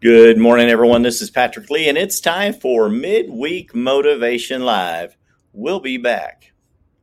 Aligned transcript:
Good 0.00 0.38
morning, 0.38 0.70
everyone. 0.70 1.02
This 1.02 1.20
is 1.20 1.30
Patrick 1.30 1.68
Lee, 1.68 1.86
and 1.86 1.98
it's 1.98 2.20
time 2.20 2.54
for 2.54 2.88
Midweek 2.88 3.74
Motivation 3.74 4.64
Live. 4.64 5.14
We'll 5.52 5.80
be 5.80 5.98
back 5.98 6.52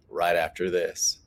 right 0.10 0.36
after 0.36 0.72
this. 0.72 1.20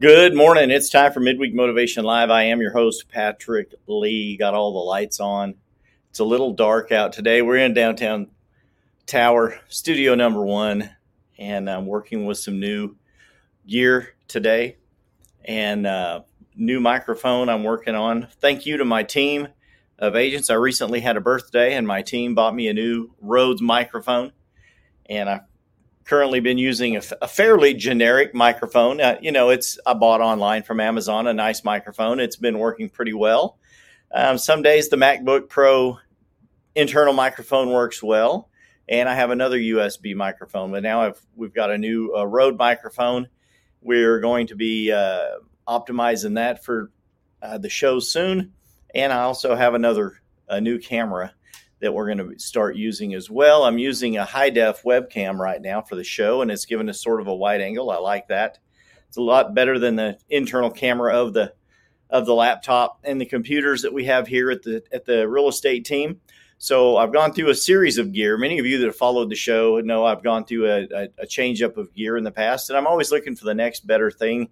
Good 0.00 0.34
morning. 0.34 0.70
It's 0.70 0.88
time 0.88 1.12
for 1.12 1.20
Midweek 1.20 1.54
Motivation 1.54 2.04
Live. 2.04 2.30
I 2.30 2.44
am 2.44 2.62
your 2.62 2.72
host, 2.72 3.10
Patrick 3.10 3.74
Lee. 3.86 4.34
Got 4.38 4.54
all 4.54 4.72
the 4.72 4.78
lights 4.78 5.20
on. 5.20 5.56
It's 6.08 6.20
a 6.20 6.24
little 6.24 6.54
dark 6.54 6.90
out 6.90 7.12
today. 7.12 7.42
We're 7.42 7.58
in 7.58 7.74
downtown 7.74 8.28
Tower, 9.04 9.60
studio 9.68 10.14
number 10.14 10.42
one, 10.42 10.88
and 11.38 11.68
I'm 11.68 11.84
working 11.84 12.24
with 12.24 12.38
some 12.38 12.58
new 12.58 12.96
gear 13.66 14.14
today 14.26 14.78
and 15.44 15.86
uh, 15.86 16.22
new 16.56 16.80
microphone 16.80 17.50
I'm 17.50 17.62
working 17.62 17.94
on. 17.94 18.26
Thank 18.40 18.64
you 18.64 18.78
to 18.78 18.86
my 18.86 19.02
team 19.02 19.48
of 19.98 20.16
agents. 20.16 20.48
I 20.48 20.54
recently 20.54 21.00
had 21.00 21.18
a 21.18 21.20
birthday, 21.20 21.74
and 21.74 21.86
my 21.86 22.00
team 22.00 22.34
bought 22.34 22.54
me 22.54 22.68
a 22.68 22.72
new 22.72 23.10
Rode 23.20 23.60
microphone, 23.60 24.32
and 25.10 25.28
I 25.28 25.40
currently 26.10 26.40
been 26.40 26.58
using 26.58 26.96
a, 26.96 27.28
fairly 27.28 27.72
generic 27.72 28.34
microphone. 28.34 29.00
Uh, 29.00 29.16
you 29.22 29.30
know, 29.30 29.50
it's 29.50 29.78
I 29.86 29.94
bought 29.94 30.20
online 30.20 30.64
from 30.64 30.80
Amazon 30.80 31.28
a 31.28 31.32
nice 31.32 31.62
microphone. 31.62 32.18
It's 32.18 32.34
been 32.34 32.58
working 32.58 32.88
pretty 32.90 33.12
well. 33.12 33.58
Um, 34.12 34.36
some 34.36 34.60
days 34.62 34.88
the 34.88 34.96
MacBook 34.96 35.48
Pro 35.48 35.98
internal 36.74 37.12
microphone 37.12 37.70
works 37.70 38.02
well, 38.02 38.50
and 38.88 39.08
I 39.08 39.14
have 39.14 39.30
another 39.30 39.56
USB 39.56 40.16
microphone. 40.16 40.72
But 40.72 40.82
now 40.82 41.02
I've, 41.02 41.20
we've 41.36 41.54
got 41.54 41.70
a 41.70 41.78
new 41.78 42.12
uh, 42.16 42.26
Rode 42.26 42.58
microphone. 42.58 43.28
We're 43.80 44.18
going 44.18 44.48
to 44.48 44.56
be 44.56 44.90
uh, 44.90 45.36
optimizing 45.68 46.34
that 46.34 46.64
for 46.64 46.90
uh, 47.40 47.58
the 47.58 47.70
show 47.70 48.00
soon, 48.00 48.52
and 48.96 49.12
I 49.12 49.20
also 49.20 49.54
have 49.54 49.74
another 49.74 50.20
a 50.48 50.60
new 50.60 50.80
camera 50.80 51.32
that 51.80 51.92
we're 51.92 52.14
going 52.14 52.18
to 52.18 52.38
start 52.38 52.76
using 52.76 53.14
as 53.14 53.30
well. 53.30 53.64
I'm 53.64 53.78
using 53.78 54.16
a 54.16 54.24
high 54.24 54.50
def 54.50 54.82
webcam 54.82 55.38
right 55.38 55.60
now 55.60 55.80
for 55.80 55.96
the 55.96 56.04
show, 56.04 56.42
and 56.42 56.50
it's 56.50 56.66
given 56.66 56.88
us 56.88 57.02
sort 57.02 57.20
of 57.20 57.26
a 57.26 57.34
wide 57.34 57.60
angle. 57.60 57.90
I 57.90 57.98
like 57.98 58.28
that. 58.28 58.58
It's 59.08 59.16
a 59.16 59.22
lot 59.22 59.54
better 59.54 59.78
than 59.78 59.96
the 59.96 60.18
internal 60.28 60.70
camera 60.70 61.14
of 61.14 61.32
the 61.32 61.54
of 62.10 62.26
the 62.26 62.34
laptop 62.34 62.98
and 63.04 63.20
the 63.20 63.26
computers 63.26 63.82
that 63.82 63.94
we 63.94 64.04
have 64.04 64.26
here 64.26 64.50
at 64.50 64.62
the 64.62 64.82
at 64.92 65.04
the 65.04 65.28
real 65.28 65.48
estate 65.48 65.84
team. 65.84 66.20
So 66.58 66.98
I've 66.98 67.12
gone 67.12 67.32
through 67.32 67.48
a 67.48 67.54
series 67.54 67.96
of 67.96 68.12
gear. 68.12 68.36
Many 68.36 68.58
of 68.58 68.66
you 68.66 68.78
that 68.78 68.86
have 68.86 68.96
followed 68.96 69.30
the 69.30 69.34
show 69.34 69.80
know 69.80 70.04
I've 70.04 70.22
gone 70.22 70.44
through 70.44 70.70
a, 70.70 70.88
a, 70.94 71.08
a 71.20 71.26
change 71.26 71.62
up 71.62 71.78
of 71.78 71.94
gear 71.94 72.18
in 72.18 72.24
the 72.24 72.30
past, 72.30 72.68
and 72.68 72.76
I'm 72.76 72.86
always 72.86 73.10
looking 73.10 73.34
for 73.34 73.46
the 73.46 73.54
next 73.54 73.86
better 73.86 74.10
thing 74.10 74.50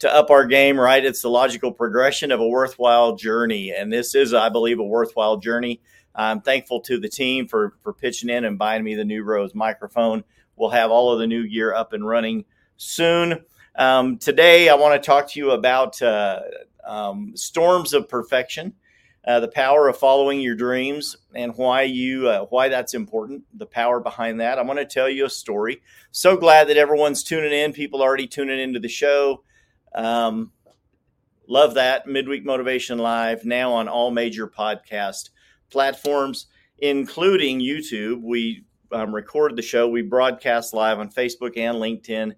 to 0.00 0.12
up 0.12 0.30
our 0.30 0.46
game. 0.46 0.78
Right? 0.78 1.04
It's 1.04 1.22
the 1.22 1.30
logical 1.30 1.70
progression 1.72 2.32
of 2.32 2.40
a 2.40 2.48
worthwhile 2.48 3.14
journey, 3.14 3.70
and 3.70 3.92
this 3.92 4.14
is, 4.14 4.34
I 4.34 4.48
believe, 4.48 4.80
a 4.80 4.84
worthwhile 4.84 5.36
journey. 5.36 5.80
I'm 6.14 6.40
thankful 6.40 6.80
to 6.82 6.98
the 6.98 7.08
team 7.08 7.48
for 7.48 7.74
for 7.80 7.92
pitching 7.92 8.30
in 8.30 8.44
and 8.44 8.58
buying 8.58 8.84
me 8.84 8.94
the 8.94 9.04
new 9.04 9.22
Rode 9.22 9.54
microphone. 9.54 10.24
We'll 10.56 10.70
have 10.70 10.90
all 10.90 11.12
of 11.12 11.18
the 11.18 11.26
new 11.26 11.48
gear 11.48 11.74
up 11.74 11.92
and 11.92 12.06
running 12.06 12.44
soon. 12.76 13.44
Um, 13.76 14.18
today, 14.18 14.68
I 14.68 14.76
want 14.76 15.00
to 15.00 15.04
talk 15.04 15.30
to 15.30 15.40
you 15.40 15.50
about 15.50 16.00
uh, 16.00 16.40
um, 16.84 17.36
storms 17.36 17.92
of 17.92 18.08
perfection, 18.08 18.74
uh, 19.26 19.40
the 19.40 19.48
power 19.48 19.88
of 19.88 19.96
following 19.96 20.40
your 20.40 20.54
dreams, 20.54 21.16
and 21.34 21.56
why 21.56 21.82
you 21.82 22.28
uh, 22.28 22.44
why 22.50 22.68
that's 22.68 22.94
important. 22.94 23.44
The 23.52 23.66
power 23.66 23.98
behind 23.98 24.40
that. 24.40 24.58
I'm 24.58 24.66
going 24.66 24.78
to 24.78 24.84
tell 24.84 25.08
you 25.08 25.26
a 25.26 25.30
story. 25.30 25.82
So 26.12 26.36
glad 26.36 26.68
that 26.68 26.76
everyone's 26.76 27.24
tuning 27.24 27.52
in. 27.52 27.72
People 27.72 28.02
already 28.02 28.28
tuning 28.28 28.60
into 28.60 28.78
the 28.78 28.88
show. 28.88 29.42
Um, 29.92 30.52
love 31.48 31.74
that 31.74 32.06
midweek 32.06 32.44
motivation 32.44 32.98
live 32.98 33.44
now 33.44 33.72
on 33.72 33.88
all 33.88 34.10
major 34.10 34.46
podcast 34.46 35.30
platforms, 35.74 36.46
including 36.78 37.58
YouTube. 37.58 38.22
We 38.22 38.64
um, 38.92 39.12
record 39.12 39.56
the 39.56 39.62
show, 39.62 39.88
we 39.88 40.02
broadcast 40.02 40.72
live 40.72 41.00
on 41.00 41.10
Facebook 41.10 41.58
and 41.58 41.76
LinkedIn. 41.78 42.32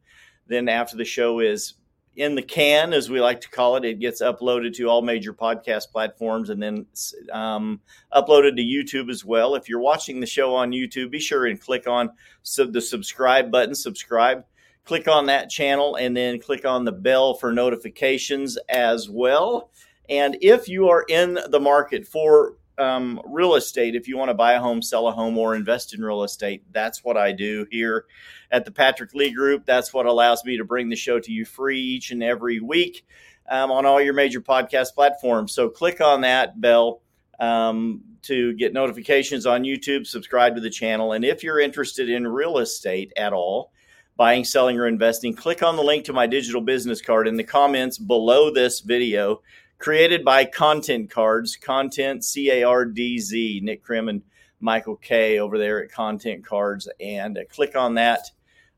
Then, 0.47 0.71
after 0.71 0.97
the 0.97 1.05
show 1.05 1.41
is 1.41 1.75
in 2.17 2.35
the 2.35 2.43
can, 2.43 2.95
as 2.95 3.11
we 3.11 3.21
like 3.21 3.43
to 3.43 3.51
call 3.51 3.77
it, 3.77 3.85
it 3.85 4.01
gets 4.01 4.23
uploaded 4.23 4.75
to 4.77 4.89
all 4.89 5.03
major 5.03 5.35
podcast 5.35 5.93
platforms 5.93 6.49
and 6.49 6.63
then 6.63 6.87
um, 7.31 7.79
uploaded 8.11 8.57
to 8.57 8.63
YouTube 8.63 9.11
as 9.11 9.23
well. 9.23 9.55
If 9.55 9.69
you're 9.69 9.81
watching 9.81 10.19
the 10.19 10.27
show 10.27 10.55
on 10.55 10.71
YouTube, 10.71 11.11
be 11.11 11.21
sure 11.21 11.45
and 11.45 11.61
click 11.61 11.87
on 11.87 12.09
sub- 12.43 12.73
the 12.73 12.81
subscribe 12.81 13.51
button, 13.51 13.75
subscribe. 13.75 14.47
Click 14.87 15.09
on 15.09 15.27
that 15.27 15.51
channel 15.51 15.97
and 15.97 16.17
then 16.17 16.41
click 16.41 16.65
on 16.65 16.87
the 16.87 16.93
bell 16.93 17.35
for 17.35 17.53
notifications 17.53 18.57
as 18.71 19.11
well. 19.11 19.71
And 20.09 20.39
if 20.41 20.69
you 20.69 20.89
are 20.89 21.05
in 21.09 21.39
the 21.51 21.61
market 21.61 22.07
for 22.07 22.55
um, 22.79 23.21
real 23.25 23.55
estate, 23.55 23.95
if 23.95 24.09
you 24.09 24.17
want 24.17 24.29
to 24.29 24.35
buy 24.35 24.53
a 24.53 24.61
home, 24.61 24.83
sell 24.83 25.09
a 25.09 25.13
home, 25.13 25.39
or 25.39 25.55
invest 25.55 25.95
in 25.95 26.05
real 26.05 26.23
estate, 26.23 26.63
that's 26.73 27.03
what 27.03 27.17
I 27.17 27.33
do 27.33 27.67
here 27.71 28.07
at 28.51 28.65
the 28.65 28.71
Patrick 28.71 29.15
Lee 29.15 29.33
Group. 29.33 29.65
That's 29.67 29.93
what 29.93 30.07
allows 30.07 30.45
me 30.45 30.59
to 30.59 30.65
bring 30.65 30.89
the 30.89 30.97
show 30.97 31.19
to 31.19 31.33
you 31.33 31.45
free 31.45 31.81
each 31.81 32.11
and 32.11 32.23
every 32.23 32.61
week 32.61 33.07
um, 33.49 33.71
on 33.71 33.87
all 33.87 34.01
your 34.01 34.15
major 34.15 34.41
podcast 34.41 34.95
platforms. 34.95 35.53
So 35.53 35.69
click 35.69 36.01
on 36.01 36.23
that 36.23 36.61
bell 36.61 37.03
um, 37.39 38.03
to 38.23 38.55
get 38.55 38.73
notifications 38.73 39.47
on 39.47 39.63
YouTube, 39.63 40.07
subscribe 40.07 40.55
to 40.57 40.61
the 40.61 40.71
channel. 40.71 41.13
And 41.13 41.25
if 41.25 41.43
you're 41.43 41.61
interested 41.61 42.09
in 42.11 42.27
real 42.27 42.59
estate 42.59 43.13
at 43.17 43.33
all, 43.33 43.73
buying, 44.17 44.45
selling, 44.45 44.79
or 44.79 44.87
investing, 44.87 45.35
click 45.35 45.63
on 45.63 45.77
the 45.77 45.83
link 45.83 46.05
to 46.07 46.13
my 46.13 46.27
digital 46.27 46.61
business 46.61 47.03
card 47.03 47.29
in 47.29 47.37
the 47.37 47.45
comments 47.45 47.99
below 47.99 48.53
this 48.53 48.81
video 48.81 49.43
created 49.79 50.25
by 50.25 50.45
Content 50.45 51.11
Cardz, 51.11 51.61
Content 51.61 52.25
C 52.25 52.51
A 52.51 52.65
R 52.65 52.85
D 52.85 53.19
Z, 53.19 53.61
Nick 53.63 53.83
Krim 53.83 54.09
and 54.09 54.23
Michael 54.61 54.97
K 54.97 55.39
over 55.39 55.59
there 55.59 55.83
at 55.83 55.93
Content 55.93 56.45
Cardz. 56.45 56.89
And 57.01 57.39
uh, 57.39 57.43
click 57.51 57.77
on 57.77 57.95
that. 57.95 58.31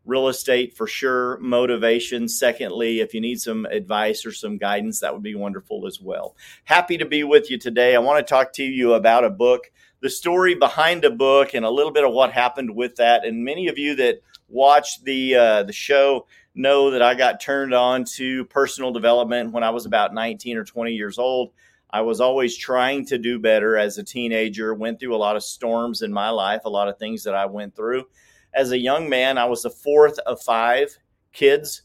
Real 0.04 0.28
estate 0.28 0.76
for 0.76 0.86
sure, 0.86 1.38
motivation. 1.38 2.28
Secondly, 2.28 3.00
if 3.00 3.14
you 3.14 3.20
need 3.20 3.40
some 3.40 3.64
advice 3.64 4.26
or 4.26 4.32
some 4.32 4.58
guidance, 4.58 5.00
that 5.00 5.14
would 5.14 5.22
be 5.22 5.34
wonderful 5.34 5.86
as 5.86 6.00
well. 6.00 6.36
Happy 6.64 6.98
to 6.98 7.06
be 7.06 7.24
with 7.24 7.50
you 7.50 7.58
today. 7.58 7.96
I 7.96 8.00
want 8.00 8.24
to 8.24 8.30
talk 8.30 8.52
to 8.54 8.62
you 8.62 8.92
about 8.92 9.24
a 9.24 9.30
book, 9.30 9.70
the 10.00 10.10
story 10.10 10.54
behind 10.54 11.06
a 11.06 11.10
book, 11.10 11.54
and 11.54 11.64
a 11.64 11.70
little 11.70 11.92
bit 11.92 12.04
of 12.04 12.12
what 12.12 12.32
happened 12.32 12.74
with 12.74 12.96
that. 12.96 13.24
And 13.24 13.44
many 13.44 13.68
of 13.68 13.78
you 13.78 13.94
that 13.96 14.20
watch 14.48 15.02
the 15.02 15.34
uh, 15.36 15.62
the 15.62 15.72
show 15.72 16.26
know 16.54 16.90
that 16.90 17.02
I 17.02 17.14
got 17.14 17.40
turned 17.40 17.74
on 17.74 18.04
to 18.16 18.44
personal 18.46 18.92
development 18.92 19.52
when 19.52 19.64
I 19.64 19.70
was 19.70 19.86
about 19.86 20.14
19 20.14 20.56
or 20.56 20.64
20 20.64 20.92
years 20.92 21.18
old. 21.18 21.52
I 21.94 22.00
was 22.00 22.20
always 22.20 22.56
trying 22.56 23.06
to 23.06 23.18
do 23.18 23.38
better 23.38 23.78
as 23.78 23.98
a 23.98 24.02
teenager, 24.02 24.74
went 24.74 24.98
through 24.98 25.14
a 25.14 25.16
lot 25.16 25.36
of 25.36 25.44
storms 25.44 26.02
in 26.02 26.12
my 26.12 26.28
life, 26.28 26.62
a 26.64 26.68
lot 26.68 26.88
of 26.88 26.98
things 26.98 27.22
that 27.22 27.36
I 27.36 27.46
went 27.46 27.76
through. 27.76 28.06
As 28.52 28.72
a 28.72 28.78
young 28.78 29.08
man, 29.08 29.38
I 29.38 29.44
was 29.44 29.62
the 29.62 29.70
fourth 29.70 30.18
of 30.26 30.42
five 30.42 30.98
kids, 31.32 31.82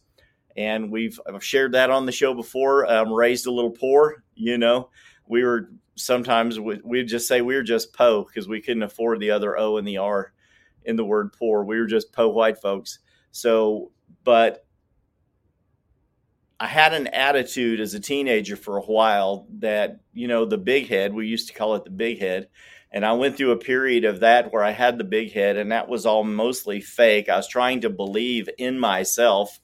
and 0.57 0.91
we've 0.91 1.19
I've 1.27 1.43
shared 1.43 1.73
that 1.73 1.91
on 1.91 2.07
the 2.07 2.11
show 2.11 2.33
before. 2.33 2.91
Um, 2.91 3.13
raised 3.13 3.45
a 3.45 3.51
little 3.51 3.69
poor, 3.69 4.23
you 4.33 4.57
know. 4.57 4.89
We 5.27 5.43
were 5.43 5.69
sometimes 5.93 6.59
we, 6.59 6.81
we'd 6.83 7.07
just 7.07 7.27
say 7.27 7.41
we 7.41 7.53
were 7.53 7.61
just 7.61 7.93
po 7.93 8.23
because 8.23 8.47
we 8.47 8.61
couldn't 8.61 8.81
afford 8.81 9.19
the 9.19 9.29
other 9.29 9.59
O 9.59 9.77
and 9.77 9.87
the 9.87 9.97
R 9.97 10.33
in 10.85 10.95
the 10.95 11.05
word 11.05 11.33
poor. 11.33 11.63
We 11.63 11.77
were 11.77 11.85
just 11.85 12.11
po 12.13 12.29
white 12.29 12.59
folks. 12.59 12.97
So, 13.31 13.91
but 14.23 14.65
I 16.59 16.67
had 16.67 16.93
an 16.93 17.07
attitude 17.07 17.79
as 17.79 17.93
a 17.93 17.99
teenager 17.99 18.55
for 18.57 18.77
a 18.77 18.81
while 18.81 19.47
that, 19.59 19.99
you 20.13 20.27
know, 20.27 20.45
the 20.45 20.57
big 20.57 20.87
head, 20.87 21.13
we 21.13 21.27
used 21.27 21.47
to 21.47 21.53
call 21.53 21.75
it 21.75 21.85
the 21.85 21.89
big 21.89 22.19
head. 22.19 22.49
And 22.91 23.05
I 23.05 23.13
went 23.13 23.37
through 23.37 23.51
a 23.51 23.57
period 23.57 24.03
of 24.03 24.19
that 24.21 24.51
where 24.51 24.63
I 24.63 24.71
had 24.71 24.97
the 24.97 25.03
big 25.03 25.31
head, 25.31 25.57
and 25.57 25.71
that 25.71 25.87
was 25.87 26.05
all 26.05 26.23
mostly 26.23 26.81
fake. 26.81 27.29
I 27.29 27.37
was 27.37 27.47
trying 27.47 27.81
to 27.81 27.89
believe 27.89 28.49
in 28.57 28.79
myself. 28.79 29.59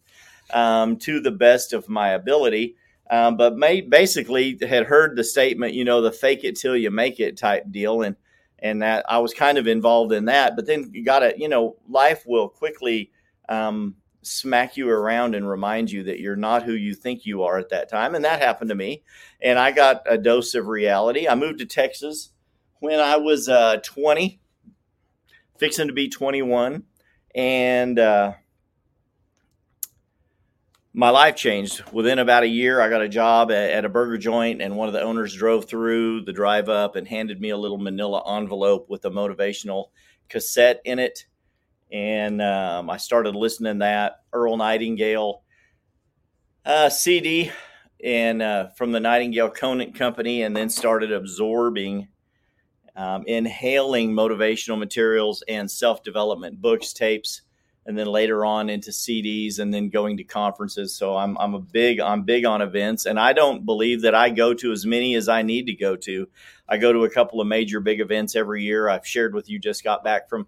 um, 0.54 0.98
to 0.98 1.20
the 1.20 1.32
best 1.32 1.74
of 1.74 1.90
my 1.90 2.10
ability. 2.10 2.76
Um, 3.10 3.38
but 3.38 3.60
basically 3.60 4.58
had 4.62 4.88
heard 4.88 5.16
the 5.16 5.24
statement, 5.24 5.74
you 5.74 5.86
know, 5.86 6.02
the 6.02 6.12
fake 6.12 6.44
it 6.44 6.56
till 6.56 6.76
you 6.76 6.90
make 6.90 7.20
it 7.20 7.38
type 7.38 7.66
deal. 7.70 8.02
And, 8.02 8.16
and 8.60 8.82
that 8.82 9.06
I 9.08 9.20
was 9.20 9.34
kind 9.34 9.58
of 9.58 9.68
involved 9.68 10.12
in 10.12 10.26
that. 10.26 10.56
But 10.56 10.66
then 10.66 10.90
you 10.94 11.04
got 11.04 11.20
to, 11.20 11.34
you 11.38 11.48
know, 11.48 11.76
life 11.88 12.24
will 12.26 12.50
quickly 12.50 13.12
um, 13.48 13.96
smack 14.26 14.78
you 14.78 14.90
around 14.90 15.36
and 15.36 15.48
remind 15.48 15.92
you 15.92 16.04
that 16.04 16.20
you're 16.20 16.36
not 16.36 16.64
who 16.64 16.74
you 16.74 16.94
think 16.94 17.26
you 17.26 17.44
are 17.44 17.58
at 17.58 17.70
that 17.70 17.90
time. 17.90 18.16
And 18.16 18.26
that 18.26 18.42
happened 18.42 18.70
to 18.70 18.76
me. 18.76 19.04
And 19.42 19.60
I 19.60 19.72
got 19.72 20.02
a 20.06 20.18
dose 20.18 20.56
of 20.56 20.68
reality. 20.68 21.28
I 21.28 21.36
moved 21.36 21.60
to 21.60 21.66
Texas 21.66 22.32
when 22.80 23.00
I 23.00 23.18
was 23.18 23.48
uh, 23.50 23.78
20, 23.84 24.40
fixing 25.58 25.88
to 25.88 25.94
be 25.94 26.10
21. 26.10 26.84
And, 27.34 28.00
uh, 28.00 28.34
my 30.98 31.10
life 31.10 31.36
changed 31.36 31.84
within 31.92 32.20
about 32.20 32.44
a 32.44 32.48
year. 32.48 32.80
I 32.80 32.88
got 32.88 33.02
a 33.02 33.10
job 33.10 33.52
at, 33.52 33.70
at, 33.70 33.84
a 33.84 33.90
burger 33.90 34.18
joint, 34.18 34.62
and 34.62 34.78
one 34.78 34.88
of 34.88 34.94
the 34.94 35.02
owners 35.02 35.36
drove 35.36 35.66
through 35.66 36.22
the 36.22 36.32
drive 36.32 36.70
up 36.70 36.96
and 36.96 37.06
handed 37.06 37.42
me 37.42 37.50
a 37.50 37.58
little 37.58 37.78
manila 37.78 38.24
envelope 38.38 38.90
with 38.90 39.04
a 39.04 39.10
motivational 39.10 39.90
cassette 40.30 40.80
in 40.86 41.00
it. 41.00 41.26
And 41.96 42.42
um, 42.42 42.90
I 42.90 42.98
started 42.98 43.38
listening 43.38 43.76
to 43.76 43.80
that 43.80 44.20
Earl 44.34 44.58
Nightingale 44.58 45.44
uh, 46.66 46.90
CD 46.90 47.52
and 48.04 48.42
uh, 48.42 48.68
from 48.76 48.92
the 48.92 49.00
Nightingale 49.00 49.50
Conant 49.50 49.96
Company, 49.96 50.42
and 50.42 50.54
then 50.54 50.70
started 50.70 51.14
absorbing, 51.14 52.10
um, 52.98 53.24
inhaling 53.28 54.12
motivational 54.12 54.78
materials 54.78 55.42
and 55.48 55.72
self 55.72 56.04
development 56.04 56.62
books, 56.62 56.92
tapes 56.92 57.44
and 57.86 57.98
then 57.98 58.08
later 58.08 58.44
on 58.44 58.70
into 58.70 58.92
CDs 58.92 59.60
and 59.60 59.74
then 59.74 59.88
going 59.90 60.18
to 60.18 60.24
conferences. 60.26 60.94
So 60.94 61.16
I'm 61.16 61.38
I'm 61.38 61.54
a 61.54 61.62
big 61.62 62.02
I'm 62.02 62.24
big 62.24 62.44
on 62.44 62.62
events 62.62 63.06
and 63.06 63.18
I 63.18 63.32
don't 63.32 63.66
believe 63.66 64.02
that 64.02 64.16
I 64.16 64.32
go 64.32 64.54
to 64.56 64.74
as 64.74 64.86
many 64.86 65.16
as 65.16 65.30
I 65.30 65.44
need 65.44 65.68
to 65.68 65.74
go 65.74 65.96
to. 65.96 66.28
I 66.68 66.78
go 66.78 66.92
to 66.92 67.06
a 67.06 67.10
couple 67.10 67.40
of 67.40 67.48
major 67.48 67.80
big 67.80 68.02
events 68.02 68.36
every 68.36 68.64
year. 68.64 68.90
I've 68.90 69.08
shared 69.08 69.34
with 69.34 69.50
you 69.50 69.60
just 69.60 69.84
got 69.84 70.04
back 70.04 70.28
from 70.28 70.48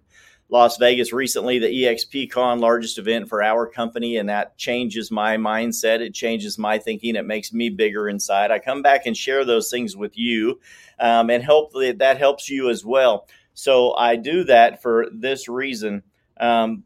Las 0.49 0.77
Vegas 0.77 1.11
recently, 1.11 1.59
the 1.59 1.67
EXP 1.67 2.31
Con, 2.31 2.59
largest 2.59 2.97
event 2.97 3.27
for 3.27 3.43
our 3.43 3.67
company, 3.67 4.17
and 4.17 4.29
that 4.29 4.57
changes 4.57 5.11
my 5.11 5.35
mindset. 5.35 5.99
It 5.99 6.13
changes 6.13 6.57
my 6.57 6.79
thinking. 6.79 7.15
It 7.15 7.25
makes 7.25 7.51
me 7.51 7.69
bigger 7.69 8.07
inside. 8.07 8.49
I 8.49 8.59
come 8.59 8.81
back 8.81 9.05
and 9.05 9.15
share 9.15 9.43
those 9.43 9.69
things 9.69 9.97
with 9.97 10.17
you, 10.17 10.59
um, 10.99 11.29
and 11.29 11.43
hopefully 11.43 11.91
that 11.91 12.17
helps 12.17 12.49
you 12.49 12.69
as 12.69 12.85
well. 12.85 13.27
So 13.53 13.93
I 13.95 14.15
do 14.15 14.43
that 14.45 14.81
for 14.81 15.07
this 15.11 15.49
reason. 15.49 16.03
Um, 16.39 16.83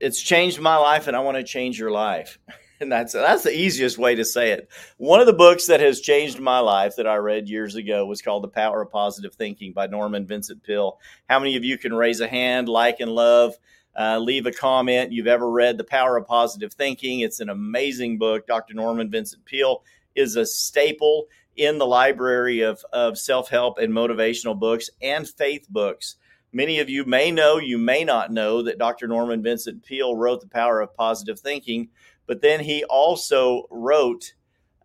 it's 0.00 0.20
changed 0.20 0.60
my 0.60 0.76
life 0.76 1.06
and 1.06 1.16
I 1.16 1.20
want 1.20 1.36
to 1.36 1.44
change 1.44 1.78
your 1.78 1.90
life. 1.90 2.38
And 2.80 2.92
that's 2.92 3.12
that's 3.12 3.42
the 3.42 3.56
easiest 3.56 3.98
way 3.98 4.14
to 4.14 4.24
say 4.24 4.50
it. 4.50 4.68
One 4.98 5.20
of 5.20 5.26
the 5.26 5.32
books 5.32 5.66
that 5.66 5.80
has 5.80 6.00
changed 6.00 6.40
my 6.40 6.58
life 6.58 6.96
that 6.96 7.06
I 7.06 7.16
read 7.16 7.48
years 7.48 7.74
ago 7.74 8.06
was 8.06 8.22
called 8.22 8.44
The 8.44 8.48
Power 8.48 8.82
of 8.82 8.90
Positive 8.90 9.34
Thinking 9.34 9.72
by 9.72 9.86
Norman 9.86 10.26
Vincent 10.26 10.62
Peale. 10.62 10.98
How 11.28 11.38
many 11.38 11.56
of 11.56 11.64
you 11.64 11.78
can 11.78 11.94
raise 11.94 12.20
a 12.20 12.28
hand, 12.28 12.68
like 12.68 13.00
and 13.00 13.10
love, 13.10 13.54
uh, 13.98 14.18
leave 14.18 14.46
a 14.46 14.52
comment? 14.52 15.12
You've 15.12 15.26
ever 15.26 15.50
read 15.50 15.78
The 15.78 15.84
Power 15.84 16.16
of 16.16 16.26
Positive 16.26 16.72
Thinking? 16.72 17.20
It's 17.20 17.40
an 17.40 17.48
amazing 17.48 18.18
book. 18.18 18.46
Dr. 18.46 18.74
Norman 18.74 19.10
Vincent 19.10 19.44
Peale 19.44 19.82
is 20.14 20.36
a 20.36 20.46
staple 20.46 21.26
in 21.56 21.78
the 21.78 21.86
library 21.86 22.60
of, 22.60 22.84
of 22.92 23.18
self 23.18 23.48
help 23.48 23.78
and 23.78 23.92
motivational 23.92 24.58
books 24.58 24.90
and 25.00 25.28
faith 25.28 25.66
books. 25.70 26.16
Many 26.52 26.78
of 26.78 26.88
you 26.88 27.04
may 27.04 27.30
know, 27.30 27.58
you 27.58 27.76
may 27.76 28.04
not 28.04 28.32
know 28.32 28.62
that 28.62 28.78
Dr. 28.78 29.08
Norman 29.08 29.42
Vincent 29.42 29.82
Peale 29.84 30.16
wrote 30.16 30.40
The 30.40 30.48
Power 30.48 30.80
of 30.80 30.94
Positive 30.94 31.38
Thinking, 31.38 31.88
but 32.26 32.42
then 32.42 32.60
he 32.60 32.84
also 32.84 33.66
wrote 33.70 34.34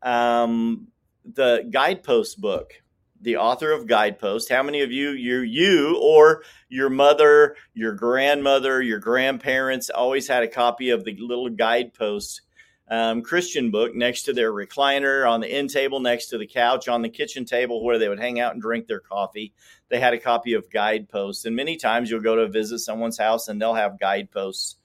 um, 0.02 0.88
the 1.26 1.68
Guidepost 1.70 2.40
book. 2.40 2.74
The 3.24 3.38
author 3.38 3.72
of 3.72 3.86
Guidepost. 3.86 4.50
How 4.50 4.64
many 4.64 4.82
of 4.82 4.92
you, 4.92 5.12
you, 5.12 5.42
you, 5.42 6.00
or 6.02 6.44
your 6.70 6.90
mother, 6.90 7.56
your 7.74 7.94
grandmother, 7.94 8.82
your 8.82 8.98
grandparents 8.98 9.92
always 9.92 10.28
had 10.28 10.42
a 10.42 10.48
copy 10.48 10.90
of 10.90 11.04
the 11.04 11.16
little 11.20 11.50
Guidepost 11.50 12.42
um, 12.92 13.22
Christian 13.22 13.72
book 13.72 13.96
next 13.96 14.24
to 14.24 14.34
their 14.34 14.52
recliner 14.52 15.30
on 15.30 15.40
the 15.40 15.48
end 15.48 15.70
table, 15.70 16.02
next 16.02 16.28
to 16.28 16.38
the 16.38 16.46
couch, 16.46 16.90
on 16.90 17.02
the 17.02 17.10
kitchen 17.10 17.46
table 17.46 17.84
where 17.84 17.98
they 17.98 18.10
would 18.10 18.20
hang 18.20 18.40
out 18.40 18.54
and 18.54 18.62
drink 18.62 18.88
their 18.88 19.00
coffee. 19.00 19.54
They 19.90 20.00
had 20.00 20.14
a 20.14 20.20
copy 20.20 20.54
of 20.56 20.70
guideposts. 20.70 21.46
And 21.46 21.56
many 21.56 21.78
times 21.78 22.10
you'll 22.10 22.20
go 22.20 22.36
to 22.36 22.50
visit 22.50 22.80
someone's 22.80 23.18
house 23.18 23.48
and 23.48 23.62
they'll 23.62 23.76
have 23.76 24.00
guideposts. 24.00 24.76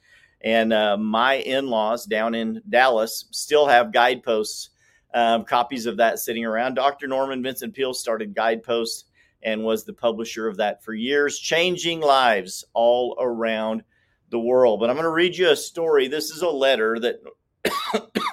And 0.46 0.72
uh, 0.72 0.96
my 0.96 1.34
in 1.34 1.66
laws 1.66 2.06
down 2.06 2.36
in 2.36 2.62
Dallas 2.68 3.24
still 3.32 3.66
have 3.66 3.92
guideposts, 3.92 4.70
um, 5.12 5.44
copies 5.44 5.86
of 5.86 5.96
that 5.96 6.20
sitting 6.20 6.44
around. 6.44 6.74
Dr. 6.74 7.08
Norman 7.08 7.42
Vincent 7.42 7.74
Peale 7.74 7.92
started 7.92 8.32
Guideposts 8.32 9.06
and 9.42 9.64
was 9.64 9.82
the 9.82 9.92
publisher 9.92 10.46
of 10.46 10.58
that 10.58 10.84
for 10.84 10.94
years, 10.94 11.40
changing 11.40 12.00
lives 12.00 12.64
all 12.74 13.16
around 13.18 13.82
the 14.30 14.38
world. 14.38 14.78
But 14.78 14.88
I'm 14.88 14.94
going 14.94 15.02
to 15.02 15.10
read 15.10 15.36
you 15.36 15.50
a 15.50 15.56
story. 15.56 16.06
This 16.06 16.30
is 16.30 16.42
a 16.42 16.48
letter 16.48 16.96
that 17.00 17.16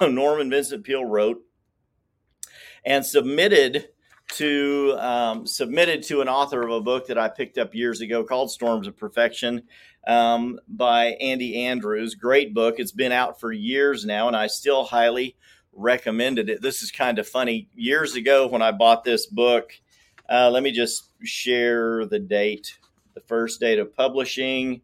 Norman 0.00 0.50
Vincent 0.50 0.84
Peale 0.84 1.04
wrote 1.04 1.42
and 2.84 3.04
submitted 3.04 3.88
to 4.34 4.96
um, 4.98 5.46
submitted 5.46 6.02
to 6.04 6.20
an 6.20 6.28
author 6.28 6.62
of 6.62 6.70
a 6.70 6.80
book 6.80 7.06
that 7.06 7.18
I 7.18 7.28
picked 7.28 7.58
up 7.58 7.74
years 7.74 8.00
ago 8.00 8.24
called 8.24 8.50
Storms 8.50 8.86
of 8.86 8.96
Perfection 8.96 9.62
um, 10.06 10.58
by 10.68 11.16
Andy 11.20 11.66
Andrews. 11.66 12.14
Great 12.14 12.52
book. 12.52 12.76
It's 12.78 12.92
been 12.92 13.12
out 13.12 13.40
for 13.40 13.52
years 13.52 14.04
now, 14.04 14.26
and 14.26 14.36
I 14.36 14.48
still 14.48 14.84
highly 14.84 15.36
recommended 15.72 16.48
it. 16.50 16.62
This 16.62 16.82
is 16.82 16.90
kind 16.90 17.18
of 17.18 17.28
funny. 17.28 17.68
Years 17.74 18.14
ago, 18.14 18.46
when 18.46 18.62
I 18.62 18.72
bought 18.72 19.04
this 19.04 19.26
book, 19.26 19.72
uh, 20.28 20.50
let 20.50 20.62
me 20.62 20.72
just 20.72 21.10
share 21.22 22.06
the 22.06 22.18
date. 22.18 22.78
The 23.14 23.20
first 23.20 23.60
date 23.60 23.78
of 23.78 23.94
publishing, 23.94 24.82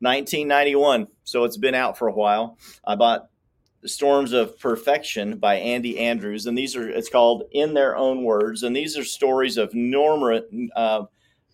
1991. 0.00 1.08
So 1.24 1.44
it's 1.44 1.56
been 1.56 1.74
out 1.74 1.98
for 1.98 2.08
a 2.08 2.12
while. 2.12 2.58
I 2.84 2.94
bought 2.94 3.28
Storms 3.86 4.32
of 4.32 4.58
Perfection 4.58 5.38
by 5.38 5.56
Andy 5.56 5.98
Andrews. 5.98 6.46
And 6.46 6.56
these 6.56 6.76
are, 6.76 6.88
it's 6.88 7.08
called 7.08 7.44
In 7.52 7.74
Their 7.74 7.96
Own 7.96 8.24
Words. 8.24 8.62
And 8.62 8.74
these 8.74 8.96
are 8.96 9.04
stories 9.04 9.56
of 9.56 9.74
norma, 9.74 10.42
uh, 10.74 11.04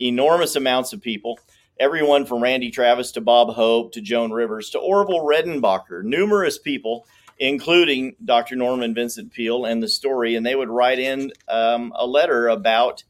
enormous 0.00 0.56
amounts 0.56 0.92
of 0.92 1.00
people, 1.00 1.38
everyone 1.78 2.26
from 2.26 2.42
Randy 2.42 2.70
Travis 2.70 3.12
to 3.12 3.20
Bob 3.20 3.54
Hope 3.54 3.92
to 3.92 4.00
Joan 4.00 4.32
Rivers 4.32 4.70
to 4.70 4.78
Orville 4.78 5.24
Redenbacher, 5.24 6.02
numerous 6.02 6.58
people, 6.58 7.06
including 7.38 8.16
Dr. 8.24 8.56
Norman 8.56 8.94
Vincent 8.94 9.32
Peale 9.32 9.64
and 9.64 9.82
the 9.82 9.88
story. 9.88 10.34
And 10.34 10.44
they 10.44 10.54
would 10.54 10.68
write 10.68 10.98
in 10.98 11.32
um, 11.48 11.92
a 11.96 12.06
letter 12.06 12.48
about 12.48 13.04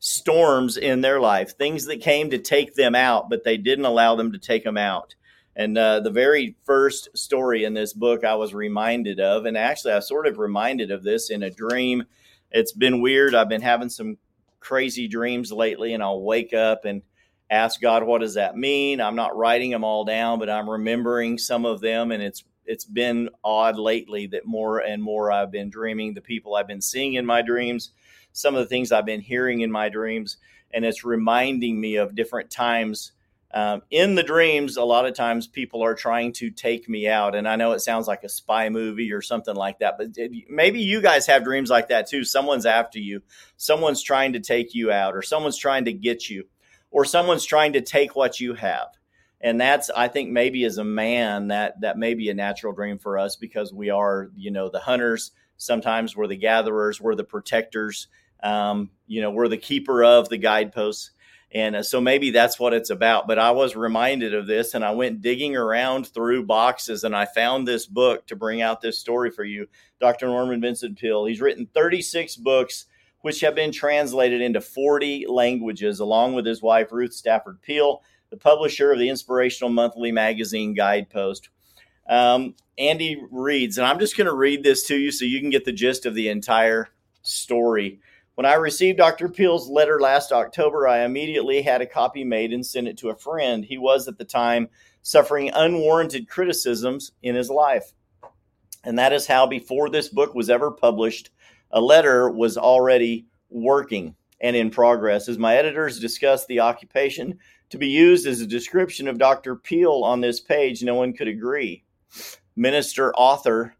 storms 0.00 0.76
in 0.76 1.00
their 1.00 1.20
life, 1.20 1.56
things 1.56 1.86
that 1.86 2.00
came 2.00 2.30
to 2.30 2.38
take 2.38 2.74
them 2.74 2.94
out, 2.94 3.28
but 3.28 3.44
they 3.44 3.56
didn't 3.56 3.84
allow 3.84 4.14
them 4.14 4.32
to 4.32 4.38
take 4.38 4.64
them 4.64 4.76
out. 4.76 5.14
And 5.58 5.76
uh, 5.76 5.98
the 6.00 6.10
very 6.10 6.54
first 6.64 7.08
story 7.18 7.64
in 7.64 7.74
this 7.74 7.92
book 7.92 8.24
I 8.24 8.36
was 8.36 8.54
reminded 8.54 9.18
of, 9.18 9.44
and 9.44 9.58
actually 9.58 9.92
I 9.92 9.98
sort 9.98 10.28
of 10.28 10.38
reminded 10.38 10.92
of 10.92 11.02
this 11.02 11.30
in 11.30 11.42
a 11.42 11.50
dream. 11.50 12.04
It's 12.52 12.70
been 12.70 13.02
weird. 13.02 13.34
I've 13.34 13.48
been 13.48 13.60
having 13.60 13.88
some 13.88 14.18
crazy 14.60 15.08
dreams 15.08 15.50
lately, 15.50 15.94
and 15.94 16.02
I'll 16.02 16.22
wake 16.22 16.54
up 16.54 16.84
and 16.84 17.02
ask 17.50 17.80
God, 17.80 18.04
what 18.04 18.20
does 18.20 18.34
that 18.34 18.56
mean? 18.56 19.00
I'm 19.00 19.16
not 19.16 19.36
writing 19.36 19.72
them 19.72 19.82
all 19.82 20.04
down, 20.04 20.38
but 20.38 20.48
I'm 20.48 20.70
remembering 20.70 21.38
some 21.38 21.66
of 21.66 21.80
them, 21.80 22.12
and 22.12 22.22
it's 22.22 22.44
it's 22.64 22.84
been 22.84 23.28
odd 23.42 23.78
lately 23.78 24.26
that 24.28 24.46
more 24.46 24.78
and 24.78 25.02
more 25.02 25.32
I've 25.32 25.50
been 25.50 25.70
dreaming 25.70 26.14
the 26.14 26.20
people 26.20 26.54
I've 26.54 26.68
been 26.68 26.82
seeing 26.82 27.14
in 27.14 27.26
my 27.26 27.42
dreams, 27.42 27.92
some 28.32 28.54
of 28.54 28.60
the 28.60 28.66
things 28.66 28.92
I've 28.92 29.06
been 29.06 29.22
hearing 29.22 29.62
in 29.62 29.72
my 29.72 29.88
dreams, 29.88 30.36
and 30.70 30.84
it's 30.84 31.02
reminding 31.02 31.80
me 31.80 31.96
of 31.96 32.14
different 32.14 32.50
times 32.50 33.12
um, 33.52 33.82
in 33.90 34.14
the 34.14 34.22
dreams, 34.22 34.76
a 34.76 34.84
lot 34.84 35.06
of 35.06 35.14
times 35.14 35.46
people 35.46 35.82
are 35.82 35.94
trying 35.94 36.32
to 36.34 36.50
take 36.50 36.88
me 36.88 37.08
out. 37.08 37.34
And 37.34 37.48
I 37.48 37.56
know 37.56 37.72
it 37.72 37.80
sounds 37.80 38.06
like 38.06 38.22
a 38.22 38.28
spy 38.28 38.68
movie 38.68 39.12
or 39.12 39.22
something 39.22 39.54
like 39.54 39.78
that, 39.78 39.96
but 39.96 40.08
maybe 40.50 40.80
you 40.80 41.00
guys 41.00 41.26
have 41.26 41.44
dreams 41.44 41.70
like 41.70 41.88
that 41.88 42.08
too. 42.08 42.24
Someone's 42.24 42.66
after 42.66 42.98
you, 42.98 43.22
someone's 43.56 44.02
trying 44.02 44.34
to 44.34 44.40
take 44.40 44.74
you 44.74 44.92
out, 44.92 45.16
or 45.16 45.22
someone's 45.22 45.56
trying 45.56 45.86
to 45.86 45.92
get 45.94 46.28
you, 46.28 46.44
or 46.90 47.06
someone's 47.06 47.46
trying 47.46 47.72
to 47.72 47.80
take 47.80 48.14
what 48.14 48.38
you 48.38 48.52
have. 48.54 48.88
And 49.40 49.60
that's, 49.60 49.88
I 49.88 50.08
think, 50.08 50.30
maybe 50.30 50.64
as 50.64 50.78
a 50.78 50.84
man, 50.84 51.48
that 51.48 51.80
that 51.80 51.96
may 51.96 52.14
be 52.14 52.28
a 52.28 52.34
natural 52.34 52.72
dream 52.74 52.98
for 52.98 53.18
us 53.18 53.36
because 53.36 53.72
we 53.72 53.88
are, 53.88 54.30
you 54.36 54.50
know, 54.50 54.68
the 54.68 54.80
hunters. 54.80 55.30
Sometimes 55.56 56.16
we're 56.16 56.26
the 56.26 56.36
gatherers, 56.36 57.00
we're 57.00 57.14
the 57.14 57.24
protectors. 57.24 58.08
Um, 58.42 58.90
you 59.06 59.20
know, 59.20 59.30
we're 59.30 59.48
the 59.48 59.56
keeper 59.56 60.04
of 60.04 60.28
the 60.28 60.38
guideposts 60.38 61.10
and 61.50 61.76
uh, 61.76 61.82
so 61.82 62.00
maybe 62.00 62.30
that's 62.30 62.60
what 62.60 62.74
it's 62.74 62.90
about. 62.90 63.26
But 63.26 63.38
I 63.38 63.52
was 63.52 63.74
reminded 63.74 64.34
of 64.34 64.46
this 64.46 64.74
and 64.74 64.84
I 64.84 64.90
went 64.90 65.22
digging 65.22 65.56
around 65.56 66.06
through 66.08 66.44
boxes 66.44 67.04
and 67.04 67.16
I 67.16 67.24
found 67.24 67.66
this 67.66 67.86
book 67.86 68.26
to 68.26 68.36
bring 68.36 68.60
out 68.60 68.80
this 68.80 68.98
story 68.98 69.30
for 69.30 69.44
you. 69.44 69.66
Dr. 70.00 70.26
Norman 70.26 70.60
Vincent 70.60 70.98
Peale. 70.98 71.24
He's 71.24 71.40
written 71.40 71.66
36 71.72 72.36
books, 72.36 72.86
which 73.22 73.40
have 73.40 73.54
been 73.54 73.72
translated 73.72 74.42
into 74.42 74.60
40 74.60 75.26
languages, 75.28 76.00
along 76.00 76.34
with 76.34 76.44
his 76.44 76.62
wife, 76.62 76.92
Ruth 76.92 77.14
Stafford 77.14 77.62
Peale, 77.62 78.02
the 78.30 78.36
publisher 78.36 78.92
of 78.92 78.98
the 78.98 79.08
inspirational 79.08 79.70
monthly 79.70 80.12
magazine 80.12 80.74
Guidepost. 80.74 81.48
Um, 82.08 82.54
Andy 82.78 83.20
reads, 83.30 83.78
and 83.78 83.86
I'm 83.86 83.98
just 83.98 84.16
going 84.16 84.28
to 84.28 84.34
read 84.34 84.62
this 84.62 84.86
to 84.86 84.96
you 84.96 85.10
so 85.10 85.24
you 85.24 85.40
can 85.40 85.50
get 85.50 85.64
the 85.64 85.72
gist 85.72 86.06
of 86.06 86.14
the 86.14 86.28
entire 86.28 86.88
story. 87.22 88.00
When 88.38 88.46
I 88.46 88.54
received 88.54 88.98
Dr. 88.98 89.28
Peale's 89.28 89.68
letter 89.68 89.98
last 89.98 90.30
October, 90.30 90.86
I 90.86 91.04
immediately 91.04 91.60
had 91.60 91.82
a 91.82 91.86
copy 91.86 92.22
made 92.22 92.52
and 92.52 92.64
sent 92.64 92.86
it 92.86 92.96
to 92.98 93.08
a 93.08 93.16
friend. 93.16 93.64
He 93.64 93.78
was 93.78 94.06
at 94.06 94.16
the 94.16 94.24
time 94.24 94.68
suffering 95.02 95.50
unwarranted 95.52 96.28
criticisms 96.28 97.10
in 97.20 97.34
his 97.34 97.50
life. 97.50 97.92
And 98.84 98.96
that 98.96 99.12
is 99.12 99.26
how, 99.26 99.48
before 99.48 99.90
this 99.90 100.08
book 100.08 100.36
was 100.36 100.50
ever 100.50 100.70
published, 100.70 101.30
a 101.72 101.80
letter 101.80 102.30
was 102.30 102.56
already 102.56 103.26
working 103.50 104.14
and 104.40 104.54
in 104.54 104.70
progress. 104.70 105.28
As 105.28 105.36
my 105.36 105.56
editors 105.56 105.98
discussed 105.98 106.46
the 106.46 106.60
occupation 106.60 107.40
to 107.70 107.76
be 107.76 107.88
used 107.88 108.24
as 108.24 108.40
a 108.40 108.46
description 108.46 109.08
of 109.08 109.18
Dr. 109.18 109.56
Peel 109.56 110.02
on 110.04 110.20
this 110.20 110.38
page, 110.38 110.84
no 110.84 110.94
one 110.94 111.12
could 111.12 111.26
agree. 111.26 111.82
Minister 112.54 113.12
author 113.14 113.74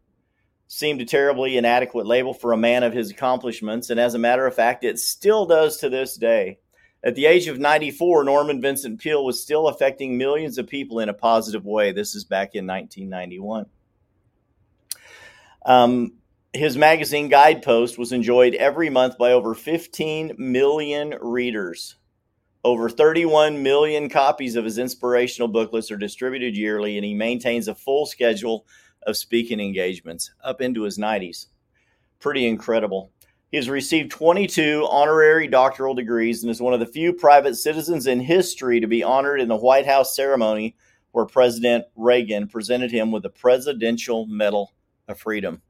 seemed 0.69 1.01
a 1.01 1.05
terribly 1.05 1.57
inadequate 1.57 2.05
label 2.05 2.31
for 2.31 2.53
a 2.53 2.57
man 2.57 2.83
of 2.83 2.93
his 2.93 3.09
accomplishments, 3.09 3.89
and 3.89 3.99
as 3.99 4.13
a 4.13 4.19
matter 4.19 4.45
of 4.45 4.53
fact, 4.53 4.83
it 4.83 4.99
still 4.99 5.47
does 5.47 5.77
to 5.77 5.89
this 5.89 6.15
day. 6.15 6.59
At 7.03 7.15
the 7.15 7.25
age 7.25 7.47
of 7.47 7.57
94, 7.57 8.23
Norman 8.23 8.61
Vincent 8.61 8.99
Peale 8.99 9.25
was 9.25 9.41
still 9.41 9.67
affecting 9.67 10.17
millions 10.17 10.59
of 10.59 10.67
people 10.67 10.99
in 10.99 11.09
a 11.09 11.13
positive 11.13 11.65
way. 11.65 11.91
This 11.91 12.13
is 12.13 12.23
back 12.23 12.53
in 12.53 12.67
1991. 12.67 13.65
Um, 15.65 16.13
his 16.53 16.77
magazine 16.77 17.29
Guidepost 17.29 17.97
was 17.97 18.11
enjoyed 18.11 18.53
every 18.53 18.91
month 18.91 19.17
by 19.17 19.31
over 19.31 19.55
15 19.55 20.35
million 20.37 21.15
readers. 21.19 21.95
Over 22.63 22.89
31 22.89 23.63
million 23.63 24.07
copies 24.07 24.55
of 24.55 24.65
his 24.65 24.77
inspirational 24.77 25.47
booklets 25.47 25.89
are 25.89 25.97
distributed 25.97 26.55
yearly, 26.55 26.97
and 26.97 27.05
he 27.05 27.15
maintains 27.15 27.67
a 27.67 27.73
full 27.73 28.05
schedule 28.05 28.67
of 29.03 29.17
speaking 29.17 29.59
engagements 29.59 30.31
up 30.43 30.61
into 30.61 30.83
his 30.83 30.97
90s. 30.97 31.47
Pretty 32.19 32.47
incredible. 32.47 33.11
He 33.51 33.57
has 33.57 33.69
received 33.69 34.11
22 34.11 34.87
honorary 34.89 35.47
doctoral 35.47 35.95
degrees 35.95 36.43
and 36.43 36.51
is 36.51 36.61
one 36.61 36.73
of 36.73 36.79
the 36.79 36.85
few 36.85 37.13
private 37.13 37.55
citizens 37.55 38.05
in 38.05 38.19
history 38.19 38.79
to 38.79 38.87
be 38.87 39.03
honored 39.03 39.41
in 39.41 39.47
the 39.47 39.55
White 39.55 39.87
House 39.87 40.15
ceremony 40.15 40.75
where 41.11 41.25
President 41.25 41.85
Reagan 41.95 42.47
presented 42.47 42.91
him 42.91 43.11
with 43.11 43.23
the 43.23 43.29
Presidential 43.29 44.27
Medal 44.27 44.73
of 45.07 45.19
Freedom. 45.19 45.61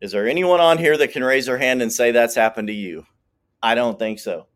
Is 0.00 0.12
there 0.12 0.26
anyone 0.26 0.60
on 0.60 0.78
here 0.78 0.96
that 0.96 1.12
can 1.12 1.24
raise 1.24 1.46
their 1.46 1.58
hand 1.58 1.80
and 1.80 1.92
say 1.92 2.10
that's 2.10 2.34
happened 2.34 2.68
to 2.68 2.74
you? 2.74 3.06
I 3.62 3.74
don't 3.74 3.98
think 3.98 4.18
so. 4.18 4.48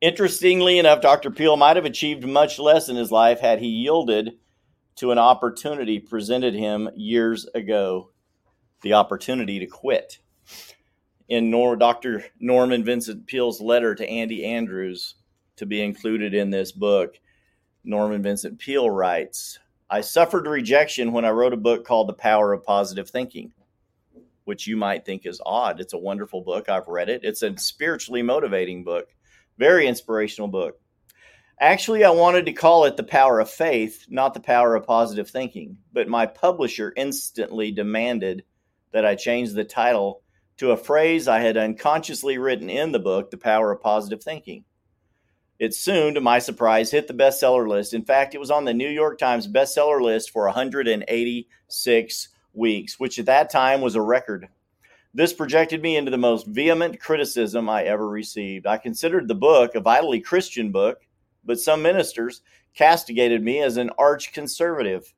Interestingly 0.00 0.78
enough, 0.78 1.00
Dr. 1.00 1.30
Peale 1.30 1.56
might 1.56 1.76
have 1.76 1.84
achieved 1.84 2.26
much 2.26 2.58
less 2.58 2.88
in 2.88 2.96
his 2.96 3.12
life 3.12 3.38
had 3.38 3.60
he 3.60 3.68
yielded 3.68 4.32
to 4.96 5.10
an 5.10 5.18
opportunity 5.18 5.98
presented 5.98 6.54
him 6.54 6.88
years 6.94 7.46
ago 7.54 8.10
the 8.82 8.92
opportunity 8.94 9.58
to 9.60 9.66
quit. 9.66 10.18
In 11.28 11.50
Nor- 11.50 11.76
Dr. 11.76 12.24
Norman 12.40 12.84
Vincent 12.84 13.26
Peale's 13.26 13.60
letter 13.60 13.94
to 13.94 14.08
Andy 14.08 14.44
Andrews 14.44 15.14
to 15.56 15.66
be 15.66 15.82
included 15.82 16.34
in 16.34 16.50
this 16.50 16.72
book, 16.72 17.18
Norman 17.84 18.22
Vincent 18.22 18.58
Peale 18.58 18.90
writes, 18.90 19.58
I 19.88 20.00
suffered 20.00 20.46
rejection 20.46 21.12
when 21.12 21.24
I 21.24 21.30
wrote 21.30 21.52
a 21.52 21.58
book 21.58 21.84
called 21.84 22.08
The 22.08 22.14
Power 22.14 22.52
of 22.52 22.64
Positive 22.64 23.08
Thinking, 23.08 23.52
which 24.44 24.66
you 24.66 24.76
might 24.76 25.04
think 25.04 25.26
is 25.26 25.40
odd. 25.44 25.80
It's 25.80 25.92
a 25.92 25.98
wonderful 25.98 26.42
book. 26.42 26.68
I've 26.68 26.88
read 26.88 27.08
it. 27.08 27.24
It's 27.24 27.42
a 27.42 27.56
spiritually 27.58 28.22
motivating 28.22 28.84
book, 28.84 29.08
very 29.58 29.86
inspirational 29.86 30.48
book. 30.48 30.80
Actually, 31.60 32.04
I 32.04 32.10
wanted 32.10 32.46
to 32.46 32.52
call 32.52 32.84
it 32.84 32.96
The 32.96 33.04
Power 33.04 33.38
of 33.38 33.50
Faith, 33.50 34.06
not 34.08 34.34
The 34.34 34.40
Power 34.40 34.74
of 34.74 34.86
Positive 34.86 35.28
Thinking, 35.28 35.76
but 35.92 36.08
my 36.08 36.26
publisher 36.26 36.92
instantly 36.96 37.70
demanded 37.70 38.44
that 38.92 39.06
I 39.06 39.14
change 39.14 39.52
the 39.52 39.64
title 39.64 40.22
to 40.56 40.72
a 40.72 40.76
phrase 40.76 41.28
I 41.28 41.40
had 41.40 41.56
unconsciously 41.56 42.38
written 42.38 42.68
in 42.68 42.92
the 42.92 42.98
book, 42.98 43.30
The 43.30 43.36
Power 43.36 43.72
of 43.72 43.80
Positive 43.80 44.22
Thinking. 44.22 44.64
It 45.58 45.74
soon, 45.74 46.14
to 46.14 46.20
my 46.20 46.40
surprise, 46.40 46.90
hit 46.90 47.06
the 47.06 47.14
bestseller 47.14 47.68
list. 47.68 47.94
In 47.94 48.04
fact, 48.04 48.34
it 48.34 48.38
was 48.38 48.50
on 48.50 48.64
the 48.64 48.74
New 48.74 48.88
York 48.88 49.18
Times 49.18 49.46
bestseller 49.46 50.02
list 50.02 50.30
for 50.30 50.46
186 50.46 52.28
weeks, 52.52 52.98
which 52.98 53.18
at 53.18 53.26
that 53.26 53.50
time 53.50 53.80
was 53.80 53.94
a 53.94 54.02
record. 54.02 54.48
This 55.14 55.32
projected 55.32 55.80
me 55.80 55.96
into 55.96 56.10
the 56.10 56.16
most 56.16 56.46
vehement 56.46 56.98
criticism 56.98 57.68
I 57.68 57.84
ever 57.84 58.08
received. 58.08 58.66
I 58.66 58.78
considered 58.78 59.28
the 59.28 59.34
book 59.34 59.74
a 59.74 59.80
vitally 59.80 60.20
Christian 60.20 60.72
book 60.72 61.02
but 61.44 61.60
some 61.60 61.82
ministers 61.82 62.42
castigated 62.74 63.42
me 63.42 63.60
as 63.60 63.76
an 63.76 63.90
arch 63.98 64.32
conservative, 64.32 65.12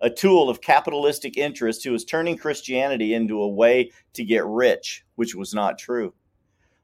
a 0.00 0.10
tool 0.10 0.48
of 0.48 0.60
capitalistic 0.60 1.36
interest 1.36 1.84
who 1.84 1.92
was 1.92 2.04
turning 2.04 2.36
Christianity 2.36 3.14
into 3.14 3.42
a 3.42 3.48
way 3.48 3.90
to 4.14 4.24
get 4.24 4.44
rich, 4.46 5.04
which 5.16 5.34
was 5.34 5.54
not 5.54 5.78
true. 5.78 6.14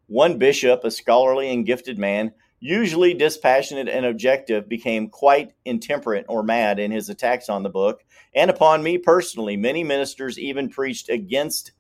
One 0.07 0.39
bishop, 0.39 0.85
a 0.85 0.91
scholarly 0.91 1.53
and 1.53 1.67
gifted 1.67 1.99
man, 1.99 2.33
usually 2.61 3.15
dispassionate 3.15 3.89
and 3.89 4.07
objective, 4.07 4.69
became 4.69 5.09
quite 5.09 5.53
intemperate 5.65 6.27
or 6.29 6.43
mad 6.43 6.79
in 6.79 6.91
his 6.91 7.09
attacks 7.09 7.49
on 7.49 7.63
the 7.63 7.71
book 7.71 8.05
and 8.35 8.51
upon 8.51 8.83
me 8.83 8.99
personally. 8.99 9.57
Many 9.57 9.83
ministers 9.83 10.39
even 10.39 10.69
preached 10.69 11.09
against 11.09 11.73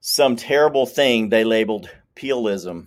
some 0.00 0.36
terrible 0.36 0.86
thing 0.86 1.28
they 1.28 1.44
labeled 1.44 1.90
Pealeism. 2.16 2.86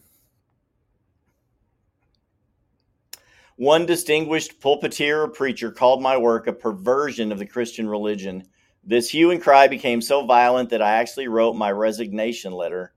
One 3.61 3.85
distinguished 3.85 4.59
pulpiteer 4.59 5.23
or 5.23 5.27
preacher 5.27 5.69
called 5.69 6.01
my 6.01 6.17
work 6.17 6.47
a 6.47 6.51
perversion 6.51 7.31
of 7.31 7.37
the 7.37 7.45
Christian 7.45 7.87
religion. 7.87 8.45
This 8.83 9.11
hue 9.11 9.29
and 9.29 9.39
cry 9.39 9.67
became 9.67 10.01
so 10.01 10.25
violent 10.25 10.71
that 10.71 10.81
I 10.81 10.93
actually 10.93 11.27
wrote 11.27 11.53
my 11.53 11.69
resignation 11.69 12.53
letter 12.53 12.95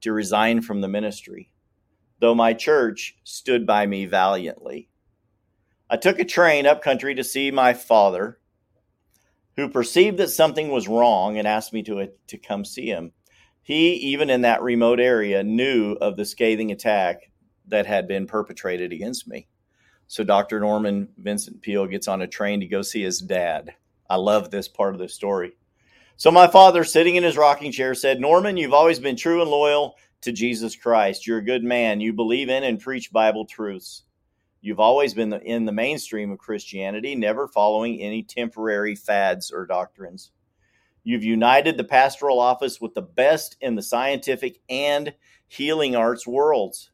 to 0.00 0.12
resign 0.12 0.62
from 0.62 0.80
the 0.80 0.88
ministry, 0.88 1.52
though 2.18 2.34
my 2.34 2.52
church 2.52 3.16
stood 3.22 3.64
by 3.64 3.86
me 3.86 4.06
valiantly. 4.06 4.88
I 5.88 5.98
took 5.98 6.18
a 6.18 6.24
train 6.24 6.66
up 6.66 6.82
country 6.82 7.14
to 7.14 7.22
see 7.22 7.52
my 7.52 7.72
father, 7.72 8.40
who 9.54 9.68
perceived 9.68 10.18
that 10.18 10.30
something 10.30 10.68
was 10.68 10.88
wrong 10.88 11.38
and 11.38 11.46
asked 11.46 11.72
me 11.72 11.84
to, 11.84 12.08
to 12.26 12.38
come 12.38 12.64
see 12.64 12.88
him. 12.88 13.12
He, 13.62 13.92
even 13.92 14.30
in 14.30 14.40
that 14.40 14.62
remote 14.62 14.98
area, 14.98 15.44
knew 15.44 15.92
of 15.92 16.16
the 16.16 16.24
scathing 16.24 16.72
attack 16.72 17.30
that 17.68 17.86
had 17.86 18.08
been 18.08 18.26
perpetrated 18.26 18.92
against 18.92 19.28
me. 19.28 19.46
So 20.08 20.24
Dr. 20.24 20.60
Norman 20.60 21.08
Vincent 21.18 21.60
Peale 21.62 21.86
gets 21.86 22.08
on 22.08 22.22
a 22.22 22.26
train 22.26 22.60
to 22.60 22.66
go 22.66 22.82
see 22.82 23.02
his 23.02 23.18
dad. 23.18 23.74
I 24.08 24.16
love 24.16 24.50
this 24.50 24.68
part 24.68 24.94
of 24.94 25.00
the 25.00 25.08
story. 25.08 25.56
So 26.16 26.30
my 26.30 26.46
father, 26.46 26.84
sitting 26.84 27.16
in 27.16 27.24
his 27.24 27.36
rocking 27.36 27.72
chair, 27.72 27.94
said, 27.94 28.20
Norman, 28.20 28.56
you've 28.56 28.72
always 28.72 28.98
been 28.98 29.16
true 29.16 29.42
and 29.42 29.50
loyal 29.50 29.96
to 30.22 30.32
Jesus 30.32 30.74
Christ. 30.74 31.26
You're 31.26 31.38
a 31.38 31.44
good 31.44 31.64
man. 31.64 32.00
You 32.00 32.12
believe 32.12 32.48
in 32.48 32.64
and 32.64 32.80
preach 32.80 33.12
Bible 33.12 33.44
truths. 33.44 34.04
You've 34.60 34.80
always 34.80 35.12
been 35.12 35.32
in 35.32 35.64
the 35.64 35.72
mainstream 35.72 36.32
of 36.32 36.38
Christianity, 36.38 37.14
never 37.14 37.46
following 37.46 38.00
any 38.00 38.22
temporary 38.22 38.94
fads 38.94 39.50
or 39.50 39.66
doctrines. 39.66 40.30
You've 41.04 41.22
united 41.22 41.76
the 41.76 41.84
pastoral 41.84 42.40
office 42.40 42.80
with 42.80 42.94
the 42.94 43.02
best 43.02 43.56
in 43.60 43.74
the 43.74 43.82
scientific 43.82 44.60
and 44.68 45.14
healing 45.46 45.94
arts 45.94 46.26
worlds. 46.26 46.90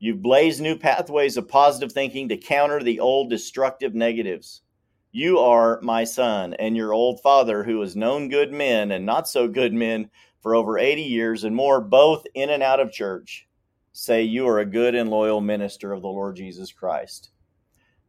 You've 0.00 0.22
blazed 0.22 0.60
new 0.60 0.76
pathways 0.78 1.36
of 1.36 1.48
positive 1.48 1.90
thinking 1.90 2.28
to 2.28 2.36
counter 2.36 2.80
the 2.80 3.00
old 3.00 3.30
destructive 3.30 3.96
negatives. 3.96 4.62
You 5.10 5.40
are 5.40 5.80
my 5.82 6.04
son 6.04 6.54
and 6.54 6.76
your 6.76 6.92
old 6.92 7.20
father, 7.20 7.64
who 7.64 7.80
has 7.80 7.96
known 7.96 8.28
good 8.28 8.52
men 8.52 8.92
and 8.92 9.04
not 9.04 9.28
so 9.28 9.48
good 9.48 9.72
men 9.72 10.10
for 10.40 10.54
over 10.54 10.78
80 10.78 11.02
years 11.02 11.42
and 11.42 11.56
more, 11.56 11.80
both 11.80 12.24
in 12.34 12.48
and 12.48 12.62
out 12.62 12.78
of 12.78 12.92
church, 12.92 13.48
say 13.92 14.22
you 14.22 14.46
are 14.46 14.60
a 14.60 14.64
good 14.64 14.94
and 14.94 15.10
loyal 15.10 15.40
minister 15.40 15.92
of 15.92 16.02
the 16.02 16.08
Lord 16.08 16.36
Jesus 16.36 16.70
Christ. 16.70 17.30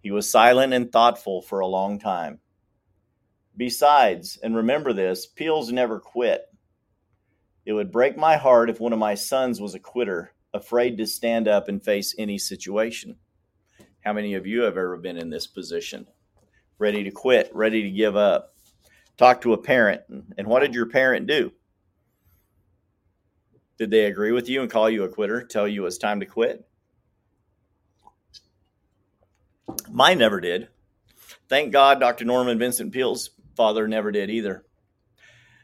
He 0.02 0.12
was 0.12 0.30
silent 0.30 0.74
and 0.74 0.92
thoughtful 0.92 1.42
for 1.42 1.60
a 1.60 1.68
long 1.68 1.98
time. 1.98 2.40
Besides, 3.58 4.38
and 4.44 4.56
remember 4.56 4.94
this, 4.94 5.26
Peales 5.26 5.72
never 5.72 6.00
quit. 6.00 6.46
It 7.66 7.74
would 7.74 7.92
break 7.92 8.16
my 8.16 8.38
heart 8.38 8.70
if 8.70 8.80
one 8.80 8.94
of 8.94 9.00
my 9.00 9.16
sons 9.16 9.60
was 9.60 9.74
a 9.74 9.80
quitter 9.80 10.34
afraid 10.54 10.98
to 10.98 11.06
stand 11.06 11.48
up 11.48 11.68
and 11.68 11.84
face 11.84 12.16
any 12.18 12.38
situation. 12.38 13.18
How 14.02 14.14
many 14.14 14.34
of 14.34 14.48
you 14.48 14.62
have 14.62 14.78
ever 14.78 14.98
been 14.98 15.18
in 15.18 15.30
this 15.30 15.48
position? 15.48 16.08
Ready 16.78 17.04
to 17.04 17.12
quit, 17.12 17.52
ready 17.54 17.84
to 17.84 17.92
give 17.92 18.16
up. 18.16 18.56
Talk 19.18 19.42
to 19.42 19.54
a 19.54 19.58
parent, 19.58 20.02
and 20.38 20.48
what 20.48 20.62
did 20.62 20.74
your 20.74 20.86
parent 20.86 21.28
do? 21.28 21.52
Did 23.78 23.92
they 23.92 24.06
agree 24.06 24.32
with 24.32 24.50
you 24.50 24.62
and 24.62 24.72
call 24.72 24.90
you 24.90 25.04
a 25.04 25.10
quitter, 25.10 25.44
tell 25.44 25.68
you 25.68 25.86
it's 25.86 25.98
time 25.98 26.20
to 26.22 26.26
quit? 26.26 26.66
Mine 29.90 30.18
never 30.18 30.40
did. 30.40 30.70
Thank 31.48 31.72
God 31.72 32.00
Dr. 32.00 32.26
Norman 32.26 32.60
Vincent 32.60 32.92
Peale's 32.92 33.32
father 33.56 33.88
never 33.88 34.12
did 34.12 34.30
either. 34.30 34.66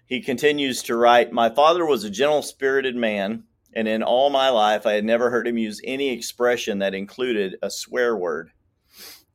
He 0.06 0.22
continues 0.22 0.84
to 0.84 0.96
write 0.96 1.32
My 1.32 1.50
father 1.50 1.86
was 1.86 2.04
a 2.04 2.10
gentle 2.10 2.42
spirited 2.42 2.96
man 2.96 3.44
and 3.76 3.88
in 3.88 4.04
all 4.04 4.30
my 4.30 4.50
life, 4.50 4.86
I 4.86 4.94
had 4.94 5.04
never 5.04 5.30
heard 5.30 5.48
him 5.48 5.58
use 5.58 5.82
any 5.84 6.10
expression 6.10 6.80
that 6.80 6.96
included 6.96 7.58
a 7.62 7.70
swear 7.70 8.16
word. 8.16 8.52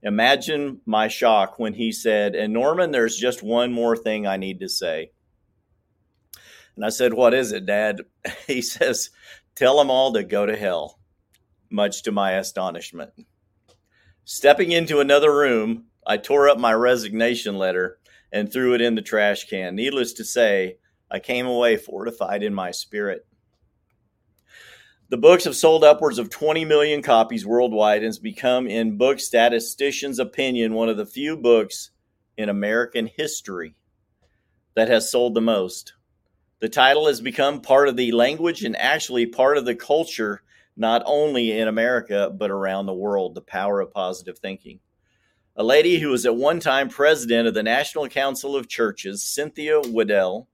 Imagine 0.02 0.80
my 0.86 1.08
shock 1.08 1.58
when 1.58 1.74
he 1.74 1.92
said, 1.92 2.34
And 2.34 2.54
Norman, 2.54 2.90
there's 2.90 3.16
just 3.16 3.42
one 3.42 3.70
more 3.70 3.96
thing 3.96 4.26
I 4.26 4.38
need 4.38 4.60
to 4.60 4.68
say. 4.68 5.10
And 6.74 6.86
I 6.86 6.88
said, 6.88 7.12
What 7.12 7.34
is 7.34 7.52
it, 7.52 7.66
Dad? 7.66 8.00
He 8.46 8.62
says, 8.62 9.10
Tell 9.54 9.76
them 9.76 9.90
all 9.90 10.12
to 10.14 10.24
go 10.24 10.46
to 10.46 10.56
hell, 10.56 10.98
much 11.70 12.02
to 12.04 12.12
my 12.12 12.32
astonishment. 12.32 13.10
Stepping 14.24 14.72
into 14.72 15.00
another 15.00 15.36
room, 15.36 15.86
I 16.06 16.16
tore 16.16 16.48
up 16.48 16.58
my 16.58 16.72
resignation 16.72 17.58
letter 17.58 17.98
and 18.32 18.50
threw 18.50 18.74
it 18.74 18.80
in 18.80 18.94
the 18.94 19.02
trash 19.02 19.48
can. 19.48 19.74
Needless 19.74 20.14
to 20.14 20.24
say, 20.24 20.78
I 21.10 21.18
came 21.18 21.46
away 21.46 21.76
fortified 21.76 22.42
in 22.42 22.54
my 22.54 22.70
spirit. 22.70 23.26
The 25.10 25.16
books 25.16 25.42
have 25.42 25.56
sold 25.56 25.82
upwards 25.82 26.20
of 26.20 26.30
20 26.30 26.64
million 26.64 27.02
copies 27.02 27.44
worldwide 27.44 27.96
and 27.96 28.06
has 28.06 28.20
become, 28.20 28.68
in 28.68 28.96
book 28.96 29.18
statisticians' 29.18 30.20
opinion, 30.20 30.72
one 30.72 30.88
of 30.88 30.96
the 30.96 31.04
few 31.04 31.36
books 31.36 31.90
in 32.36 32.48
American 32.48 33.10
history 33.16 33.74
that 34.76 34.86
has 34.86 35.10
sold 35.10 35.34
the 35.34 35.40
most. 35.40 35.94
The 36.60 36.68
title 36.68 37.08
has 37.08 37.20
become 37.20 37.60
part 37.60 37.88
of 37.88 37.96
the 37.96 38.12
language 38.12 38.62
and 38.62 38.76
actually 38.76 39.26
part 39.26 39.58
of 39.58 39.64
the 39.64 39.74
culture, 39.74 40.42
not 40.76 41.02
only 41.04 41.58
in 41.58 41.66
America, 41.66 42.32
but 42.32 42.52
around 42.52 42.86
the 42.86 42.94
world. 42.94 43.34
The 43.34 43.40
power 43.40 43.80
of 43.80 43.92
positive 43.92 44.38
thinking. 44.38 44.78
A 45.56 45.64
lady 45.64 45.98
who 45.98 46.10
was 46.10 46.24
at 46.24 46.36
one 46.36 46.60
time 46.60 46.88
president 46.88 47.48
of 47.48 47.54
the 47.54 47.64
National 47.64 48.06
Council 48.06 48.54
of 48.54 48.68
Churches, 48.68 49.24
Cynthia 49.24 49.80
Wedel, 49.80 50.46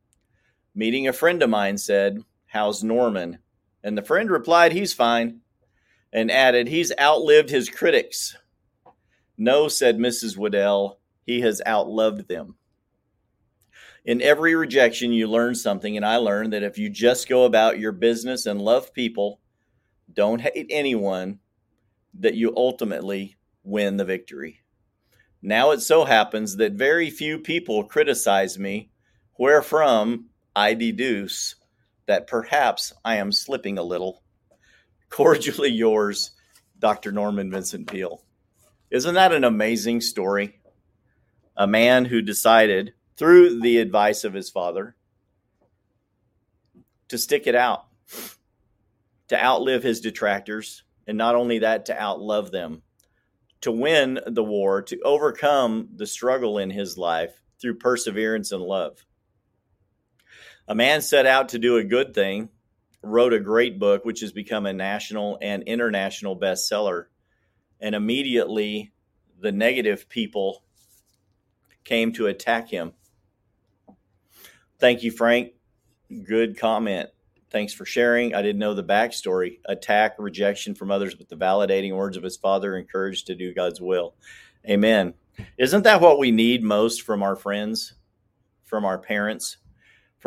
meeting 0.75 1.07
a 1.07 1.13
friend 1.13 1.43
of 1.43 1.51
mine, 1.51 1.77
said, 1.77 2.21
How's 2.47 2.83
Norman? 2.83 3.41
And 3.87 3.97
the 3.97 4.03
friend 4.03 4.33
replied, 4.33 4.73
He's 4.73 4.93
fine, 4.93 5.43
and 6.13 6.29
added, 6.29 6.67
He's 6.67 6.91
outlived 6.99 7.51
his 7.51 7.69
critics. 7.69 8.37
No, 9.39 9.69
said 9.69 9.97
Mrs. 9.97 10.37
Wedel, 10.37 10.97
he 11.25 11.43
has 11.43 11.63
outloved 11.65 12.27
them. 12.27 12.57
In 14.05 14.21
every 14.21 14.57
rejection, 14.57 15.13
you 15.13 15.29
learn 15.29 15.55
something, 15.55 15.97
and 15.97 16.05
I 16.05 16.17
learned 16.17 16.53
that 16.53 16.65
if 16.65 16.79
you 16.79 16.91
just 16.91 17.29
go 17.29 17.45
about 17.45 17.79
your 17.79 17.93
business 17.93 18.45
and 18.45 18.61
love 18.61 18.93
people, 18.93 19.41
don't 20.13 20.41
hate 20.41 20.67
anyone, 20.69 21.39
that 22.19 22.35
you 22.35 22.53
ultimately 22.57 23.37
win 23.63 23.99
the 23.99 24.05
victory. 24.05 24.63
Now 25.41 25.71
it 25.71 25.79
so 25.79 26.07
happens 26.07 26.57
that 26.57 26.73
very 26.73 27.09
few 27.09 27.39
people 27.39 27.85
criticize 27.85 28.59
me, 28.59 28.91
wherefrom 29.39 30.31
I 30.57 30.75
deduce 30.75 31.55
that 32.07 32.27
perhaps 32.27 32.93
I 33.05 33.17
am 33.17 33.33
slipping 33.33 33.79
a 33.79 33.83
little. 33.83 34.23
Cordially 35.11 35.71
yours, 35.73 36.33
Dr. 36.79 37.13
Norman 37.13 37.51
Vincent 37.51 37.91
Peale. 37.91 38.23
Isn't 38.91 39.15
that 39.15 39.33
an 39.33 39.45
amazing 39.45 40.01
story? 40.01 40.61
A 41.57 41.67
man 41.67 42.05
who 42.05 42.23
decided, 42.23 42.93
through 43.17 43.61
the 43.61 43.79
advice 43.79 44.25
of 44.25 44.35
his 44.35 44.51
father, 44.51 44.95
to 47.09 47.19
stick 47.19 47.47
it 47.47 47.55
out, 47.55 47.87
to 49.29 49.43
outlive 49.43 49.83
his 49.83 50.01
detractors, 50.01 50.85
and 51.07 51.17
not 51.17 51.35
only 51.35 51.61
that, 51.61 51.87
to 51.87 51.95
outlove 51.95 52.51
them, 52.51 52.83
to 53.63 53.73
win 53.73 54.21
the 54.27 54.45
war, 54.45 54.83
to 54.83 55.01
overcome 55.01 55.89
the 55.97 56.07
struggle 56.07 56.59
in 56.59 56.71
his 56.71 56.99
life 56.99 57.41
through 57.61 57.79
perseverance 57.79 58.53
and 58.53 58.63
love. 58.63 59.06
A 60.69 60.75
man 60.75 61.01
set 61.01 61.27
out 61.27 61.51
to 61.51 61.59
do 61.59 61.77
a 61.77 61.85
good 61.85 62.15
thing, 62.15 62.49
wrote 63.03 63.33
a 63.33 63.41
great 63.41 63.79
book, 63.79 64.05
which 64.05 64.21
has 64.21 64.33
become 64.33 64.67
a 64.67 64.73
national 64.73 65.39
and 65.41 65.63
international 65.63 66.39
bestseller. 66.39 67.05
And 67.81 67.95
immediately 67.95 68.93
the 69.41 69.53
negative 69.53 70.09
people 70.09 70.65
came 71.85 72.13
to 72.15 72.27
attack 72.27 72.69
him. 72.69 72.93
Thank 74.79 75.03
you, 75.03 75.11
Frank. 75.11 75.53
Good 76.25 76.59
comment. 76.59 77.11
Thanks 77.51 77.73
for 77.73 77.87
sharing. 77.87 78.35
I 78.35 78.43
didn't 78.43 78.59
know 78.59 78.75
the 78.75 78.83
backstory. 78.85 79.61
Attack, 79.67 80.17
rejection 80.19 80.75
from 80.75 80.91
others, 80.91 81.15
but 81.15 81.29
the 81.29 81.37
validating 81.37 81.95
words 81.95 82.17
of 82.17 82.23
his 82.23 82.37
father 82.37 82.77
encouraged 82.77 83.29
to 83.29 83.35
do 83.35 83.55
God's 83.55 83.81
will. 83.81 84.15
Amen. 84.69 85.15
Isn't 85.57 85.85
that 85.85 86.01
what 86.01 86.19
we 86.19 86.33
need 86.33 86.63
most 86.65 87.03
from 87.03 87.23
our 87.23 87.37
friends, 87.37 87.95
from 88.65 88.85
our 88.85 88.99
parents? 88.99 89.59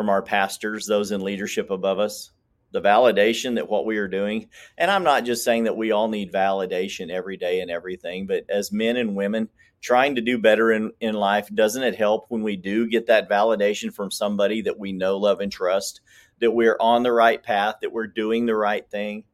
From 0.00 0.08
our 0.08 0.22
pastors, 0.22 0.86
those 0.86 1.10
in 1.10 1.20
leadership 1.20 1.70
above 1.70 1.98
us, 1.98 2.30
the 2.70 2.80
validation 2.80 3.56
that 3.56 3.68
what 3.68 3.84
we 3.84 3.98
are 3.98 4.08
doing. 4.08 4.48
And 4.78 4.90
I'm 4.90 5.04
not 5.04 5.26
just 5.26 5.44
saying 5.44 5.64
that 5.64 5.76
we 5.76 5.92
all 5.92 6.08
need 6.08 6.32
validation 6.32 7.10
every 7.10 7.36
day 7.36 7.60
and 7.60 7.70
everything, 7.70 8.26
but 8.26 8.44
as 8.48 8.72
men 8.72 8.96
and 8.96 9.14
women 9.14 9.50
trying 9.82 10.14
to 10.14 10.22
do 10.22 10.38
better 10.38 10.72
in, 10.72 10.92
in 11.02 11.14
life, 11.14 11.50
doesn't 11.54 11.82
it 11.82 11.96
help 11.96 12.24
when 12.30 12.42
we 12.42 12.56
do 12.56 12.88
get 12.88 13.08
that 13.08 13.28
validation 13.28 13.92
from 13.92 14.10
somebody 14.10 14.62
that 14.62 14.78
we 14.78 14.90
know, 14.90 15.18
love, 15.18 15.40
and 15.40 15.52
trust, 15.52 16.00
that 16.38 16.52
we're 16.52 16.78
on 16.80 17.02
the 17.02 17.12
right 17.12 17.42
path, 17.42 17.74
that 17.82 17.92
we're 17.92 18.06
doing 18.06 18.46
the 18.46 18.56
right 18.56 18.88
thing? 18.88 19.24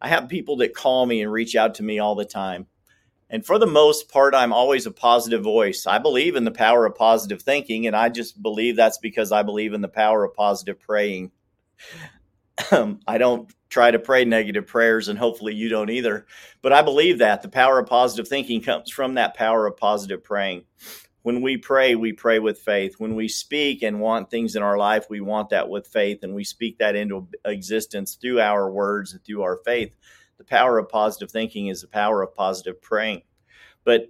I 0.00 0.06
have 0.06 0.28
people 0.28 0.58
that 0.58 0.76
call 0.76 1.06
me 1.06 1.22
and 1.22 1.32
reach 1.32 1.56
out 1.56 1.74
to 1.74 1.82
me 1.82 1.98
all 1.98 2.14
the 2.14 2.24
time 2.24 2.68
and 3.30 3.44
for 3.44 3.58
the 3.58 3.66
most 3.66 4.10
part, 4.10 4.34
I'm 4.34 4.52
always 4.52 4.86
a 4.86 4.90
positive 4.90 5.42
voice. 5.42 5.86
I 5.86 5.98
believe 5.98 6.34
in 6.34 6.44
the 6.44 6.50
power 6.50 6.86
of 6.86 6.94
positive 6.94 7.42
thinking, 7.42 7.86
and 7.86 7.94
I 7.94 8.08
just 8.08 8.42
believe 8.42 8.76
that's 8.76 8.98
because 8.98 9.32
I 9.32 9.42
believe 9.42 9.74
in 9.74 9.82
the 9.82 9.88
power 9.88 10.24
of 10.24 10.34
positive 10.34 10.80
praying. 10.80 11.30
Um, 12.72 13.00
I 13.06 13.18
don't 13.18 13.52
try 13.68 13.90
to 13.90 13.98
pray 13.98 14.24
negative 14.24 14.66
prayers, 14.66 15.08
and 15.08 15.18
hopefully 15.18 15.54
you 15.54 15.68
don't 15.68 15.90
either. 15.90 16.26
But 16.60 16.72
I 16.72 16.82
believe 16.82 17.18
that 17.18 17.42
the 17.42 17.48
power 17.48 17.78
of 17.78 17.86
positive 17.86 18.26
thinking 18.26 18.62
comes 18.62 18.90
from 18.90 19.14
that 19.14 19.34
power 19.34 19.66
of 19.66 19.76
positive 19.76 20.24
praying. 20.24 20.64
When 21.22 21.42
we 21.42 21.56
pray, 21.56 21.94
we 21.94 22.12
pray 22.12 22.38
with 22.38 22.58
faith. 22.58 22.94
When 22.98 23.14
we 23.14 23.28
speak 23.28 23.82
and 23.82 24.00
want 24.00 24.30
things 24.30 24.56
in 24.56 24.62
our 24.62 24.76
life, 24.76 25.06
we 25.08 25.20
want 25.20 25.50
that 25.50 25.68
with 25.68 25.86
faith, 25.86 26.20
and 26.22 26.34
we 26.34 26.42
speak 26.44 26.78
that 26.78 26.96
into 26.96 27.28
existence 27.44 28.14
through 28.14 28.40
our 28.40 28.70
words 28.70 29.12
and 29.12 29.22
through 29.22 29.42
our 29.42 29.58
faith 29.58 29.92
the 30.38 30.44
power 30.44 30.78
of 30.78 30.88
positive 30.88 31.30
thinking 31.30 31.66
is 31.66 31.82
the 31.82 31.88
power 31.88 32.22
of 32.22 32.34
positive 32.34 32.80
praying. 32.80 33.22
But 33.84 34.08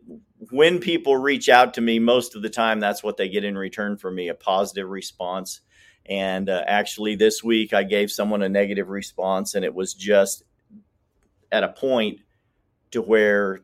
when 0.50 0.78
people 0.78 1.16
reach 1.16 1.48
out 1.48 1.74
to 1.74 1.80
me, 1.80 1.98
most 1.98 2.34
of 2.34 2.42
the 2.42 2.50
time, 2.50 2.80
that's 2.80 3.02
what 3.02 3.16
they 3.16 3.28
get 3.28 3.44
in 3.44 3.56
return 3.56 3.96
from 3.96 4.14
me 4.14 4.28
a 4.28 4.34
positive 4.34 4.88
response. 4.88 5.60
And 6.06 6.48
uh, 6.48 6.64
actually, 6.66 7.16
this 7.16 7.44
week, 7.44 7.72
I 7.72 7.82
gave 7.82 8.10
someone 8.10 8.42
a 8.42 8.48
negative 8.48 8.88
response, 8.88 9.54
and 9.54 9.64
it 9.64 9.74
was 9.74 9.94
just 9.94 10.42
at 11.52 11.64
a 11.64 11.68
point 11.68 12.20
to 12.92 13.02
where 13.02 13.60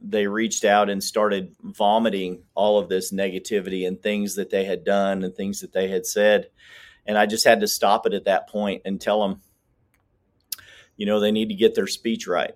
they 0.00 0.26
reached 0.26 0.64
out 0.64 0.88
and 0.88 1.02
started 1.02 1.54
vomiting 1.62 2.42
all 2.54 2.78
of 2.78 2.88
this 2.88 3.12
negativity 3.12 3.86
and 3.86 4.00
things 4.00 4.36
that 4.36 4.50
they 4.50 4.64
had 4.64 4.84
done 4.84 5.24
and 5.24 5.34
things 5.34 5.60
that 5.60 5.72
they 5.72 5.88
had 5.88 6.06
said. 6.06 6.48
And 7.06 7.18
I 7.18 7.26
just 7.26 7.44
had 7.44 7.60
to 7.60 7.68
stop 7.68 8.06
it 8.06 8.14
at 8.14 8.24
that 8.24 8.48
point 8.48 8.82
and 8.84 9.00
tell 9.00 9.20
them, 9.20 9.42
you 11.00 11.06
know, 11.06 11.18
they 11.18 11.32
need 11.32 11.48
to 11.48 11.54
get 11.54 11.74
their 11.74 11.86
speech 11.86 12.26
right. 12.26 12.54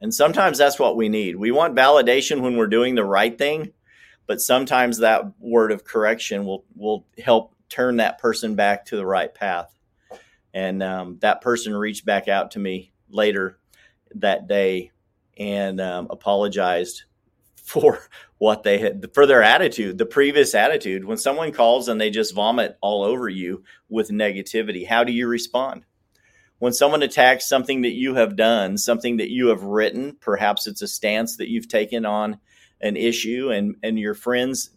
And 0.00 0.14
sometimes 0.14 0.56
that's 0.56 0.78
what 0.78 0.94
we 0.94 1.08
need. 1.08 1.34
We 1.34 1.50
want 1.50 1.74
validation 1.74 2.40
when 2.40 2.56
we're 2.56 2.68
doing 2.68 2.94
the 2.94 3.04
right 3.04 3.36
thing, 3.36 3.72
but 4.28 4.40
sometimes 4.40 4.98
that 4.98 5.24
word 5.40 5.72
of 5.72 5.82
correction 5.82 6.44
will 6.44 6.64
will 6.76 7.04
help 7.18 7.56
turn 7.68 7.96
that 7.96 8.20
person 8.20 8.54
back 8.54 8.84
to 8.86 8.96
the 8.96 9.04
right 9.04 9.34
path. 9.34 9.76
And 10.54 10.80
um, 10.80 11.18
that 11.22 11.40
person 11.40 11.74
reached 11.74 12.04
back 12.04 12.28
out 12.28 12.52
to 12.52 12.60
me 12.60 12.92
later 13.10 13.58
that 14.14 14.46
day 14.46 14.92
and 15.36 15.80
um, 15.80 16.06
apologized 16.08 17.02
for 17.56 17.98
what 18.38 18.62
they 18.62 18.78
had 18.78 19.12
for 19.12 19.26
their 19.26 19.42
attitude 19.42 19.98
the 19.98 20.06
previous 20.06 20.54
attitude 20.54 21.04
when 21.04 21.16
someone 21.16 21.52
calls 21.52 21.88
and 21.88 22.00
they 22.00 22.10
just 22.10 22.34
vomit 22.34 22.76
all 22.80 23.04
over 23.04 23.28
you 23.28 23.62
with 23.88 24.10
negativity 24.10 24.84
how 24.84 25.04
do 25.04 25.12
you 25.12 25.28
respond 25.28 25.84
when 26.62 26.72
someone 26.72 27.02
attacks 27.02 27.48
something 27.48 27.82
that 27.82 27.94
you 27.94 28.14
have 28.14 28.36
done, 28.36 28.78
something 28.78 29.16
that 29.16 29.32
you 29.32 29.48
have 29.48 29.64
written, 29.64 30.16
perhaps 30.20 30.68
it's 30.68 30.80
a 30.80 30.86
stance 30.86 31.38
that 31.38 31.48
you've 31.48 31.66
taken 31.66 32.06
on 32.06 32.38
an 32.80 32.96
issue, 32.96 33.50
and, 33.50 33.74
and 33.82 33.98
your 33.98 34.14
friends, 34.14 34.70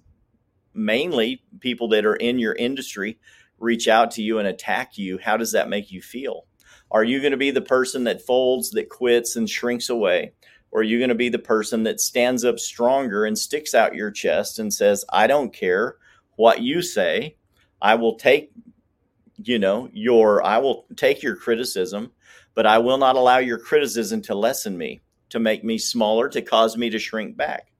mainly 0.74 1.43
people 1.60 1.89
that 1.89 2.04
are 2.04 2.15
in 2.15 2.39
your 2.39 2.56
industry, 2.56 3.19
reach 3.60 3.88
out 3.88 4.10
to 4.10 4.24
you 4.24 4.39
and 4.39 4.48
attack 4.48 4.98
you, 4.98 5.19
how 5.19 5.38
does 5.38 5.52
that 5.52 5.69
make 5.69 5.91
you 5.91 6.02
feel? 6.02 6.48
Are 6.89 7.04
you 7.04 7.19
going 7.19 7.34
to 7.34 7.38
be 7.38 7.52
the 7.52 7.62
person 7.62 8.06
that 8.06 8.24
folds, 8.24 8.71
that 8.71 8.89
quits, 8.89 9.36
and 9.36 9.48
shrinks 9.48 9.88
away? 9.88 10.34
Or 10.71 10.80
are 10.80 10.84
you 10.84 10.98
going 10.98 11.10
to 11.10 11.15
be 11.15 11.30
the 11.30 11.38
person 11.38 11.84
that 11.84 12.02
stands 12.02 12.43
up 12.43 12.58
stronger 12.58 13.26
and 13.26 13.38
sticks 13.38 13.76
out 13.76 13.93
your 13.93 14.10
chest 14.10 14.58
and 14.58 14.74
says, 14.74 15.06
I 15.13 15.28
don't 15.28 15.54
care 15.54 15.98
what 16.36 16.62
you 16.62 16.82
say. 16.82 17.38
I 17.80 17.93
will 17.93 18.15
take 18.15 18.50
you 19.38 19.60
know, 19.60 19.89
your 19.93 20.43
I 20.43 20.58
will 20.60 20.86
take 20.95 21.21
your 21.24 21.36
criticism, 21.36 22.12
but 22.54 22.65
I 22.65 22.78
will 22.78 22.98
not 22.98 23.15
allow 23.15 23.38
your 23.38 23.60
criticism 23.60 24.21
to 24.24 24.36
lessen 24.36 24.78
me, 24.78 25.02
to 25.30 25.39
make 25.39 25.63
me 25.63 25.78
smaller, 25.78 26.30
to 26.30 26.41
cause 26.41 26.78
me 26.78 26.89
to 26.89 27.00
shrink 27.00 27.36
back. 27.36 27.71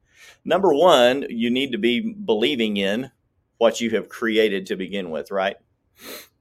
Number 0.44 0.74
one, 0.74 1.26
you 1.30 1.50
need 1.50 1.72
to 1.72 1.78
be 1.78 2.14
believing 2.14 2.78
in 2.78 3.12
what 3.58 3.82
you 3.82 3.90
have 3.92 4.10
created 4.10 4.66
to 4.68 4.76
begin 4.76 5.10
with, 5.10 5.32
right? 5.32 5.56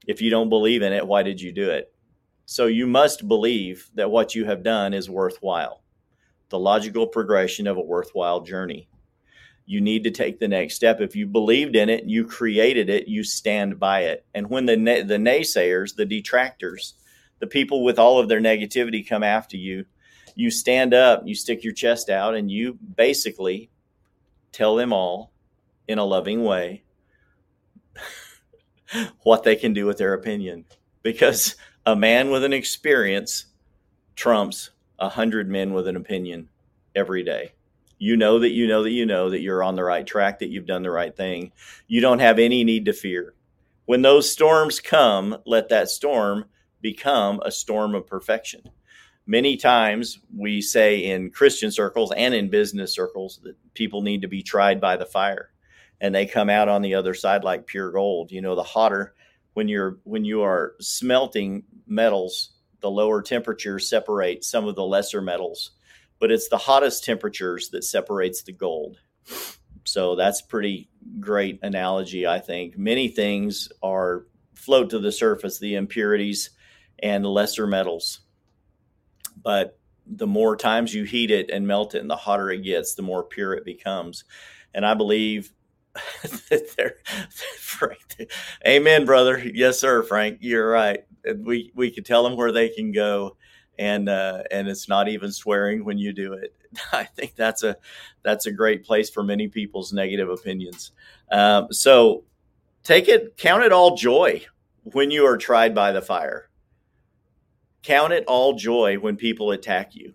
If 0.05 0.21
you 0.21 0.29
don't 0.29 0.49
believe 0.49 0.81
in 0.81 0.93
it, 0.93 1.07
why 1.07 1.23
did 1.23 1.41
you 1.41 1.51
do 1.51 1.69
it? 1.69 1.91
So 2.45 2.67
you 2.67 2.85
must 2.85 3.27
believe 3.27 3.89
that 3.95 4.11
what 4.11 4.35
you 4.35 4.45
have 4.45 4.61
done 4.61 4.93
is 4.93 5.09
worthwhile. 5.09 5.81
the 6.49 6.59
logical 6.59 7.07
progression 7.07 7.67
of 7.67 7.77
a 7.77 7.81
worthwhile 7.81 8.41
journey. 8.41 8.87
You 9.65 9.81
need 9.81 10.03
to 10.03 10.11
take 10.11 10.39
the 10.39 10.47
next 10.47 10.75
step. 10.75 11.01
If 11.01 11.15
you 11.15 11.25
believed 11.25 11.75
in 11.75 11.89
it, 11.89 12.05
you 12.05 12.25
created 12.25 12.89
it, 12.89 13.07
you 13.07 13.23
stand 13.23 13.79
by 13.79 14.01
it. 14.01 14.25
And 14.33 14.49
when 14.49 14.65
the 14.65 14.75
the 14.75 15.17
naysayers, 15.17 15.95
the 15.95 16.05
detractors, 16.05 16.93
the 17.39 17.47
people 17.47 17.83
with 17.83 17.97
all 17.97 18.19
of 18.19 18.29
their 18.29 18.41
negativity 18.41 19.07
come 19.07 19.23
after 19.23 19.57
you, 19.57 19.85
you 20.35 20.51
stand 20.51 20.93
up, 20.93 21.23
you 21.25 21.33
stick 21.33 21.63
your 21.63 21.73
chest 21.73 22.09
out, 22.09 22.35
and 22.35 22.51
you 22.51 22.77
basically 22.95 23.71
tell 24.51 24.75
them 24.75 24.93
all 24.93 25.31
in 25.87 25.97
a 25.97 26.05
loving 26.05 26.43
way 26.43 26.83
what 29.23 29.43
they 29.43 29.55
can 29.55 29.73
do 29.73 29.85
with 29.85 29.97
their 29.97 30.13
opinion. 30.13 30.65
Because 31.01 31.55
a 31.85 31.95
man 31.95 32.29
with 32.29 32.43
an 32.43 32.53
experience 32.53 33.45
trumps 34.15 34.71
a 34.99 35.09
hundred 35.09 35.49
men 35.49 35.73
with 35.73 35.87
an 35.87 35.95
opinion 35.95 36.49
every 36.95 37.23
day. 37.23 37.51
You 37.97 38.17
know 38.17 38.39
that 38.39 38.51
you 38.51 38.67
know 38.67 38.83
that 38.83 38.91
you 38.91 39.05
know 39.05 39.29
that 39.29 39.41
you're 39.41 39.63
on 39.63 39.75
the 39.75 39.83
right 39.83 40.05
track, 40.05 40.39
that 40.39 40.49
you've 40.49 40.65
done 40.65 40.83
the 40.83 40.91
right 40.91 41.15
thing. 41.15 41.51
You 41.87 42.01
don't 42.01 42.19
have 42.19 42.39
any 42.39 42.63
need 42.63 42.85
to 42.85 42.93
fear. 42.93 43.33
When 43.85 44.01
those 44.01 44.31
storms 44.31 44.79
come, 44.79 45.37
let 45.45 45.69
that 45.69 45.89
storm 45.89 46.45
become 46.81 47.39
a 47.45 47.51
storm 47.51 47.95
of 47.95 48.07
perfection. 48.07 48.61
Many 49.27 49.57
times 49.57 50.19
we 50.35 50.61
say 50.61 51.05
in 51.05 51.31
Christian 51.31 51.71
circles 51.71 52.11
and 52.15 52.33
in 52.33 52.49
business 52.49 52.93
circles 52.93 53.39
that 53.43 53.55
people 53.73 54.01
need 54.01 54.21
to 54.21 54.27
be 54.27 54.43
tried 54.43 54.79
by 54.79 54.97
the 54.97 55.05
fire 55.05 55.49
and 56.01 56.13
they 56.13 56.25
come 56.25 56.49
out 56.49 56.69
on 56.69 56.81
the 56.81 56.95
other 56.95 57.13
side 57.13 57.43
like 57.43 57.65
pure 57.65 57.91
gold. 57.91 58.31
You 58.31 58.41
know, 58.41 58.55
the 58.55 58.63
hotter 58.63 59.15
when 59.53 59.67
you're 59.67 59.99
when 60.03 60.25
you 60.25 60.41
are 60.41 60.75
smelting 60.79 61.63
metals, 61.87 62.51
the 62.81 62.91
lower 62.91 63.21
temperature 63.21 63.79
separates 63.79 64.47
some 64.47 64.67
of 64.67 64.75
the 64.75 64.85
lesser 64.85 65.21
metals 65.21 65.71
but 66.19 66.31
it's 66.31 66.49
the 66.49 66.57
hottest 66.57 67.03
temperatures 67.03 67.69
that 67.69 67.83
separates 67.83 68.43
the 68.43 68.53
gold. 68.53 68.97
So 69.85 70.15
that's 70.15 70.41
pretty 70.41 70.89
great 71.19 71.59
analogy, 71.61 72.25
I 72.25 72.39
think. 72.39 72.77
Many 72.77 73.07
things 73.07 73.69
are 73.83 74.25
float 74.55 74.89
to 74.91 74.99
the 74.99 75.11
surface, 75.11 75.59
the 75.59 75.75
impurities 75.75 76.51
and 76.99 77.25
lesser 77.25 77.67
metals. 77.67 78.21
But 79.41 79.77
the 80.07 80.27
more 80.27 80.55
times 80.55 80.93
you 80.93 81.03
heat 81.03 81.31
it 81.31 81.49
and 81.49 81.67
melt 81.67 81.95
it 81.95 82.01
and 82.01 82.09
the 82.09 82.15
hotter 82.15 82.49
it 82.51 82.63
gets, 82.63 82.95
the 82.95 83.01
more 83.01 83.23
pure 83.23 83.53
it 83.53 83.65
becomes. 83.65 84.23
And 84.73 84.85
I 84.85 84.93
believe 84.93 85.51
that 86.49 86.75
they're, 86.75 86.95
Frank, 87.57 88.29
amen, 88.65 89.05
brother. 89.05 89.39
Yes, 89.39 89.79
sir, 89.79 90.03
Frank. 90.03 90.39
You're 90.41 90.69
right. 90.69 91.05
We 91.37 91.71
we 91.75 91.89
can 91.89 92.03
tell 92.03 92.23
them 92.23 92.35
where 92.35 92.51
they 92.51 92.69
can 92.69 92.91
go 92.91 93.37
and 93.77 94.09
uh, 94.09 94.43
and 94.51 94.67
it's 94.67 94.87
not 94.87 95.07
even 95.07 95.31
swearing 95.31 95.85
when 95.85 95.97
you 95.97 96.13
do 96.13 96.33
it. 96.33 96.55
I 96.91 97.03
think 97.03 97.35
that's 97.35 97.63
a 97.63 97.77
that's 98.23 98.45
a 98.45 98.51
great 98.51 98.83
place 98.83 99.09
for 99.09 99.23
many 99.23 99.47
people's 99.47 99.93
negative 99.93 100.29
opinions. 100.29 100.91
Um, 101.31 101.67
so 101.71 102.23
take 102.83 103.07
it, 103.07 103.37
count 103.37 103.63
it 103.63 103.71
all 103.71 103.95
joy 103.95 104.45
when 104.83 105.11
you 105.11 105.25
are 105.25 105.37
tried 105.37 105.73
by 105.73 105.91
the 105.91 106.01
fire. 106.01 106.49
Count 107.83 108.13
it 108.13 108.25
all 108.27 108.53
joy 108.53 108.97
when 108.97 109.15
people 109.15 109.51
attack 109.51 109.95
you. 109.95 110.13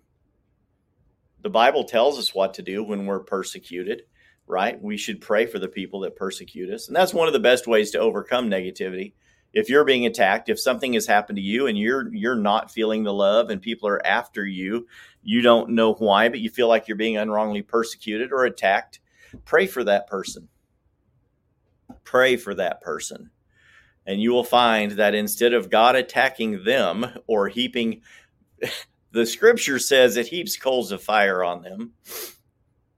The 1.41 1.49
Bible 1.49 1.83
tells 1.83 2.19
us 2.19 2.35
what 2.35 2.53
to 2.55 2.61
do 2.61 2.83
when 2.83 3.05
we're 3.05 3.21
persecuted, 3.21 4.03
right? 4.45 4.81
We 4.81 4.97
should 4.97 5.21
pray 5.21 5.45
for 5.45 5.57
the 5.57 5.67
people 5.67 6.01
that 6.01 6.15
persecute 6.15 6.69
us. 6.69 6.87
And 6.87 6.95
that's 6.95 7.13
one 7.13 7.27
of 7.27 7.33
the 7.33 7.39
best 7.39 7.67
ways 7.67 7.91
to 7.91 7.99
overcome 7.99 8.49
negativity 8.49 9.13
if 9.53 9.69
you're 9.69 9.83
being 9.83 10.05
attacked, 10.05 10.49
if 10.49 10.59
something 10.59 10.93
has 10.93 11.07
happened 11.07 11.35
to 11.37 11.41
you 11.41 11.67
and 11.67 11.77
you're 11.77 12.13
you're 12.13 12.35
not 12.35 12.71
feeling 12.71 13.03
the 13.03 13.13
love 13.13 13.49
and 13.49 13.61
people 13.61 13.87
are 13.89 14.05
after 14.05 14.45
you, 14.45 14.87
you 15.23 15.41
don't 15.41 15.71
know 15.71 15.93
why, 15.93 16.29
but 16.29 16.39
you 16.39 16.49
feel 16.49 16.67
like 16.67 16.87
you're 16.87 16.97
being 16.97 17.17
unwrongly 17.17 17.61
persecuted 17.61 18.31
or 18.31 18.45
attacked, 18.45 18.99
pray 19.45 19.67
for 19.67 19.83
that 19.83 20.07
person. 20.07 20.47
Pray 22.03 22.37
for 22.37 22.53
that 22.55 22.81
person. 22.81 23.31
And 24.05 24.21
you 24.21 24.31
will 24.31 24.43
find 24.43 24.93
that 24.93 25.13
instead 25.13 25.53
of 25.53 25.69
God 25.69 25.95
attacking 25.95 26.63
them 26.63 27.05
or 27.27 27.49
heaping 27.49 28.01
the 29.11 29.25
scripture 29.25 29.79
says 29.79 30.17
it 30.17 30.27
heaps 30.27 30.57
coals 30.57 30.91
of 30.91 31.03
fire 31.03 31.43
on 31.43 31.61
them. 31.61 31.91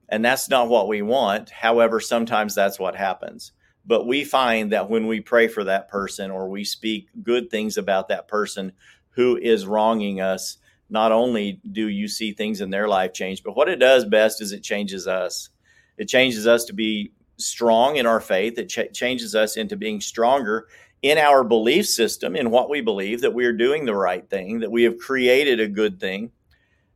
And 0.08 0.24
that's 0.24 0.50
not 0.50 0.70
what 0.70 0.88
we 0.88 1.02
want. 1.02 1.50
However, 1.50 2.00
sometimes 2.00 2.54
that's 2.54 2.80
what 2.80 2.96
happens 2.96 3.52
but 3.86 4.08
we 4.08 4.24
find 4.24 4.72
that 4.72 4.90
when 4.90 5.08
we 5.08 5.20
pray 5.20 5.48
for 5.48 5.64
that 5.66 5.90
person 5.90 6.32
or 6.32 6.48
we 6.48 6.64
speak 6.64 7.10
good 7.22 7.50
things 7.50 7.78
about 7.78 8.08
that 8.08 8.28
person 8.28 8.72
who 9.12 9.38
is 9.38 9.66
wronging 9.66 10.22
us, 10.22 10.58
not 10.90 11.12
only 11.12 11.60
do 11.72 11.88
you 11.88 12.08
see 12.08 12.32
things 12.32 12.62
in 12.62 12.70
their 12.70 12.88
life 12.88 13.14
change, 13.14 13.44
but 13.44 13.56
what 13.56 13.70
it 13.70 13.78
does 13.78 14.06
best 14.06 14.42
is 14.42 14.52
it 14.52 14.64
changes 14.64 15.08
us. 15.08 15.50
It 15.98 16.08
changes 16.08 16.48
us 16.48 16.66
to 16.66 16.74
be 16.74 17.12
strong 17.38 17.98
in 17.98 18.06
our 18.06 18.20
faith. 18.20 18.58
It 18.58 18.70
ch- 18.70 18.94
changes 18.94 19.36
us 19.36 19.58
into 19.58 19.76
being 19.76 20.00
stronger 20.00 20.68
in 21.02 21.18
our 21.18 21.44
belief 21.44 21.88
system, 21.88 22.36
in 22.36 22.50
what 22.50 22.70
we 22.70 22.80
believe, 22.80 23.22
that 23.22 23.34
we 23.34 23.46
are 23.46 23.54
doing 23.54 23.86
the 23.86 23.96
right 23.96 24.28
thing, 24.30 24.60
that 24.60 24.72
we 24.72 24.84
have 24.84 24.98
created 24.98 25.60
a 25.60 25.68
good 25.68 26.00
thing. 26.00 26.32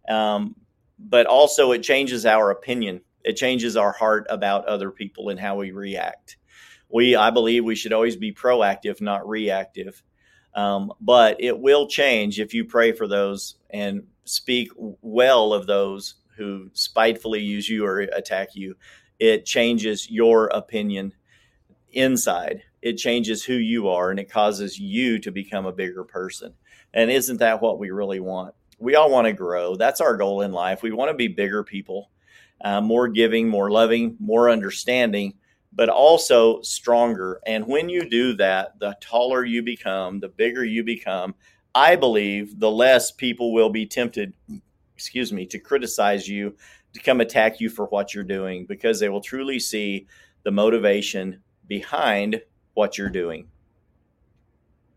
Um, 0.08 0.56
but 0.98 1.26
also, 1.26 1.74
it 1.74 1.84
changes 1.84 2.26
our 2.26 2.52
opinion. 2.52 3.02
It 3.24 3.36
changes 3.36 3.76
our 3.76 3.92
heart 3.92 4.26
about 4.30 4.66
other 4.66 4.90
people 4.90 5.30
and 5.30 5.40
how 5.40 5.58
we 5.58 5.72
react 5.72 6.38
we 6.90 7.16
I 7.16 7.30
believe 7.32 7.64
we 7.64 7.76
should 7.76 7.94
always 7.94 8.16
be 8.16 8.34
proactive, 8.34 9.02
not 9.02 9.28
reactive. 9.28 10.04
Um, 10.54 10.92
but 11.00 11.38
it 11.40 11.60
will 11.60 11.88
change 11.88 12.40
if 12.40 12.54
you 12.54 12.66
pray 12.66 12.92
for 12.92 13.08
those 13.08 13.56
and 13.70 14.08
speak 14.26 14.72
well 14.76 15.54
of 15.54 15.68
those 15.68 16.16
who 16.36 16.70
spitefully 16.74 17.42
use 17.42 17.70
you 17.70 17.86
or 17.86 18.00
attack 18.00 18.56
you. 18.56 18.76
It 19.20 19.46
changes 19.46 20.10
your 20.10 20.48
opinion 20.48 21.14
inside. 21.92 22.64
It 22.82 22.98
changes 22.98 23.44
who 23.44 23.54
you 23.54 23.90
are 23.90 24.10
and 24.10 24.20
it 24.20 24.32
causes 24.32 24.80
you 24.80 25.20
to 25.20 25.32
become 25.32 25.66
a 25.66 25.72
bigger 25.72 26.04
person. 26.04 26.54
And 26.94 27.12
isn't 27.12 27.38
that 27.38 27.62
what 27.62 27.80
we 27.80 27.92
really 27.92 28.20
want? 28.20 28.56
We 28.80 28.96
all 28.96 29.12
want 29.12 29.26
to 29.26 29.34
grow. 29.34 29.76
That's 29.76 30.02
our 30.02 30.16
goal 30.18 30.42
in 30.42 30.52
life. 30.52 30.84
We 30.84 30.92
want 30.92 31.10
to 31.10 31.16
be 31.16 31.28
bigger 31.28 31.64
people, 31.64 32.12
uh, 32.62 32.82
more 32.82 33.08
giving, 33.08 33.48
more 33.48 33.72
loving, 33.72 34.16
more 34.20 34.50
understanding 34.50 35.34
but 35.74 35.90
also 35.90 36.62
stronger. 36.62 37.40
And 37.46 37.68
when 37.68 37.90
you 37.90 38.10
do 38.10 38.34
that, 38.38 38.80
the 38.80 38.98
taller 39.02 39.46
you 39.46 39.62
become, 39.62 40.20
the 40.20 40.30
bigger 40.30 40.64
you 40.64 40.84
become, 40.84 41.36
I 41.76 41.96
believe 41.96 42.60
the 42.60 42.72
less 42.72 43.12
people 43.12 43.54
will 43.54 43.70
be 43.70 43.86
tempted, 43.86 44.34
excuse 44.96 45.32
me, 45.32 45.46
to 45.48 45.60
criticize 45.60 46.28
you, 46.28 46.56
to 46.94 47.00
come 47.00 47.22
attack 47.22 47.60
you 47.60 47.70
for 47.70 47.86
what 47.86 48.14
you're 48.14 48.24
doing, 48.24 48.66
because 48.66 49.00
they 49.00 49.10
will 49.10 49.22
truly 49.22 49.60
see 49.60 50.08
the 50.44 50.52
motivation 50.52 51.42
behind 51.68 52.42
what 52.74 52.98
you're 52.98 53.10
doing. 53.10 53.48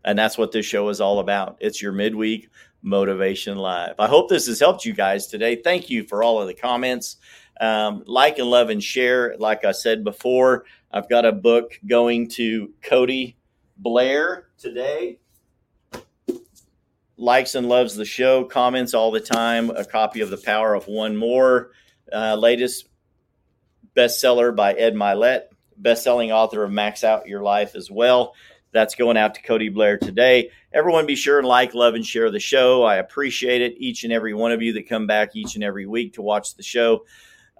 And 0.03 0.17
that's 0.17 0.37
what 0.37 0.51
this 0.51 0.65
show 0.65 0.89
is 0.89 0.99
all 0.99 1.19
about. 1.19 1.57
It's 1.59 1.81
your 1.81 1.91
midweek 1.91 2.49
motivation 2.81 3.57
live. 3.57 3.93
I 3.99 4.07
hope 4.07 4.29
this 4.29 4.47
has 4.47 4.59
helped 4.59 4.85
you 4.85 4.93
guys 4.93 5.27
today. 5.27 5.55
Thank 5.57 5.89
you 5.89 6.03
for 6.05 6.23
all 6.23 6.41
of 6.41 6.47
the 6.47 6.55
comments. 6.55 7.17
Um, 7.61 8.03
like 8.07 8.39
and 8.39 8.49
love 8.49 8.71
and 8.71 8.83
share. 8.83 9.35
Like 9.37 9.63
I 9.63 9.71
said 9.71 10.03
before, 10.03 10.65
I've 10.91 11.07
got 11.07 11.25
a 11.25 11.31
book 11.31 11.79
going 11.85 12.27
to 12.29 12.73
Cody 12.81 13.37
Blair 13.77 14.47
today. 14.57 15.19
Likes 17.17 17.53
and 17.53 17.69
loves 17.69 17.95
the 17.95 18.03
show, 18.03 18.45
comments 18.45 18.95
all 18.95 19.11
the 19.11 19.19
time. 19.19 19.69
A 19.69 19.85
copy 19.85 20.21
of 20.21 20.31
The 20.31 20.37
Power 20.37 20.73
of 20.73 20.87
One 20.87 21.15
More, 21.15 21.69
uh, 22.11 22.35
latest 22.35 22.89
bestseller 23.95 24.55
by 24.55 24.73
Ed 24.73 24.95
Mylett, 24.95 25.43
best-selling 25.77 26.31
author 26.31 26.63
of 26.63 26.71
Max 26.71 27.03
Out 27.03 27.27
Your 27.27 27.43
Life 27.43 27.75
as 27.75 27.91
well. 27.91 28.33
That's 28.71 28.95
going 28.95 29.17
out 29.17 29.35
to 29.35 29.41
Cody 29.43 29.69
Blair 29.69 29.99
today. 29.99 30.49
Everyone 30.73 31.05
be 31.05 31.15
sure 31.15 31.37
and 31.37 31.47
like, 31.47 31.75
love, 31.75 31.93
and 31.93 32.05
share 32.05 32.31
the 32.31 32.39
show. 32.39 32.83
I 32.83 32.95
appreciate 32.95 33.61
it. 33.61 33.75
Each 33.77 34.03
and 34.03 34.13
every 34.13 34.33
one 34.33 34.51
of 34.51 34.63
you 34.63 34.73
that 34.73 34.89
come 34.89 35.05
back 35.05 35.35
each 35.35 35.53
and 35.53 35.63
every 35.63 35.85
week 35.85 36.13
to 36.13 36.23
watch 36.23 36.55
the 36.55 36.63
show. 36.63 37.05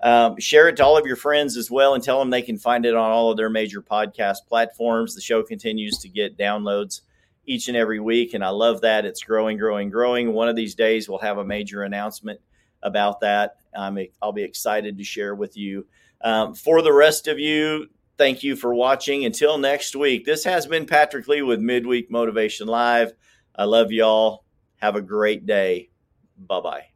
Um, 0.03 0.39
share 0.39 0.67
it 0.67 0.77
to 0.77 0.85
all 0.85 0.97
of 0.97 1.05
your 1.05 1.15
friends 1.15 1.57
as 1.57 1.69
well 1.69 1.93
and 1.93 2.03
tell 2.03 2.19
them 2.19 2.29
they 2.29 2.41
can 2.41 2.57
find 2.57 2.85
it 2.85 2.95
on 2.95 3.11
all 3.11 3.31
of 3.31 3.37
their 3.37 3.49
major 3.49 3.81
podcast 3.81 4.47
platforms. 4.47 5.13
The 5.13 5.21
show 5.21 5.43
continues 5.43 5.99
to 5.99 6.09
get 6.09 6.37
downloads 6.37 7.01
each 7.45 7.67
and 7.67 7.77
every 7.77 7.99
week, 7.99 8.33
and 8.33 8.43
I 8.43 8.49
love 8.49 8.81
that. 8.81 9.05
It's 9.05 9.23
growing, 9.23 9.57
growing, 9.57 9.89
growing. 9.89 10.33
One 10.33 10.49
of 10.49 10.55
these 10.55 10.75
days, 10.75 11.07
we'll 11.07 11.19
have 11.19 11.37
a 11.37 11.45
major 11.45 11.83
announcement 11.83 12.39
about 12.83 13.19
that. 13.21 13.57
I'll 13.75 14.31
be 14.31 14.43
excited 14.43 14.97
to 14.97 15.03
share 15.03 15.35
with 15.35 15.57
you. 15.57 15.85
Um, 16.21 16.53
for 16.53 16.81
the 16.81 16.93
rest 16.93 17.27
of 17.27 17.39
you, 17.39 17.87
thank 18.17 18.43
you 18.43 18.55
for 18.55 18.73
watching. 18.73 19.25
Until 19.25 19.57
next 19.57 19.95
week, 19.95 20.25
this 20.25 20.43
has 20.43 20.67
been 20.67 20.85
Patrick 20.85 21.27
Lee 21.27 21.41
with 21.41 21.59
Midweek 21.59 22.11
Motivation 22.11 22.67
Live. 22.67 23.13
I 23.55 23.65
love 23.65 23.91
y'all. 23.91 24.45
Have 24.77 24.95
a 24.95 25.01
great 25.01 25.45
day. 25.45 25.89
Bye 26.37 26.61
bye. 26.61 26.90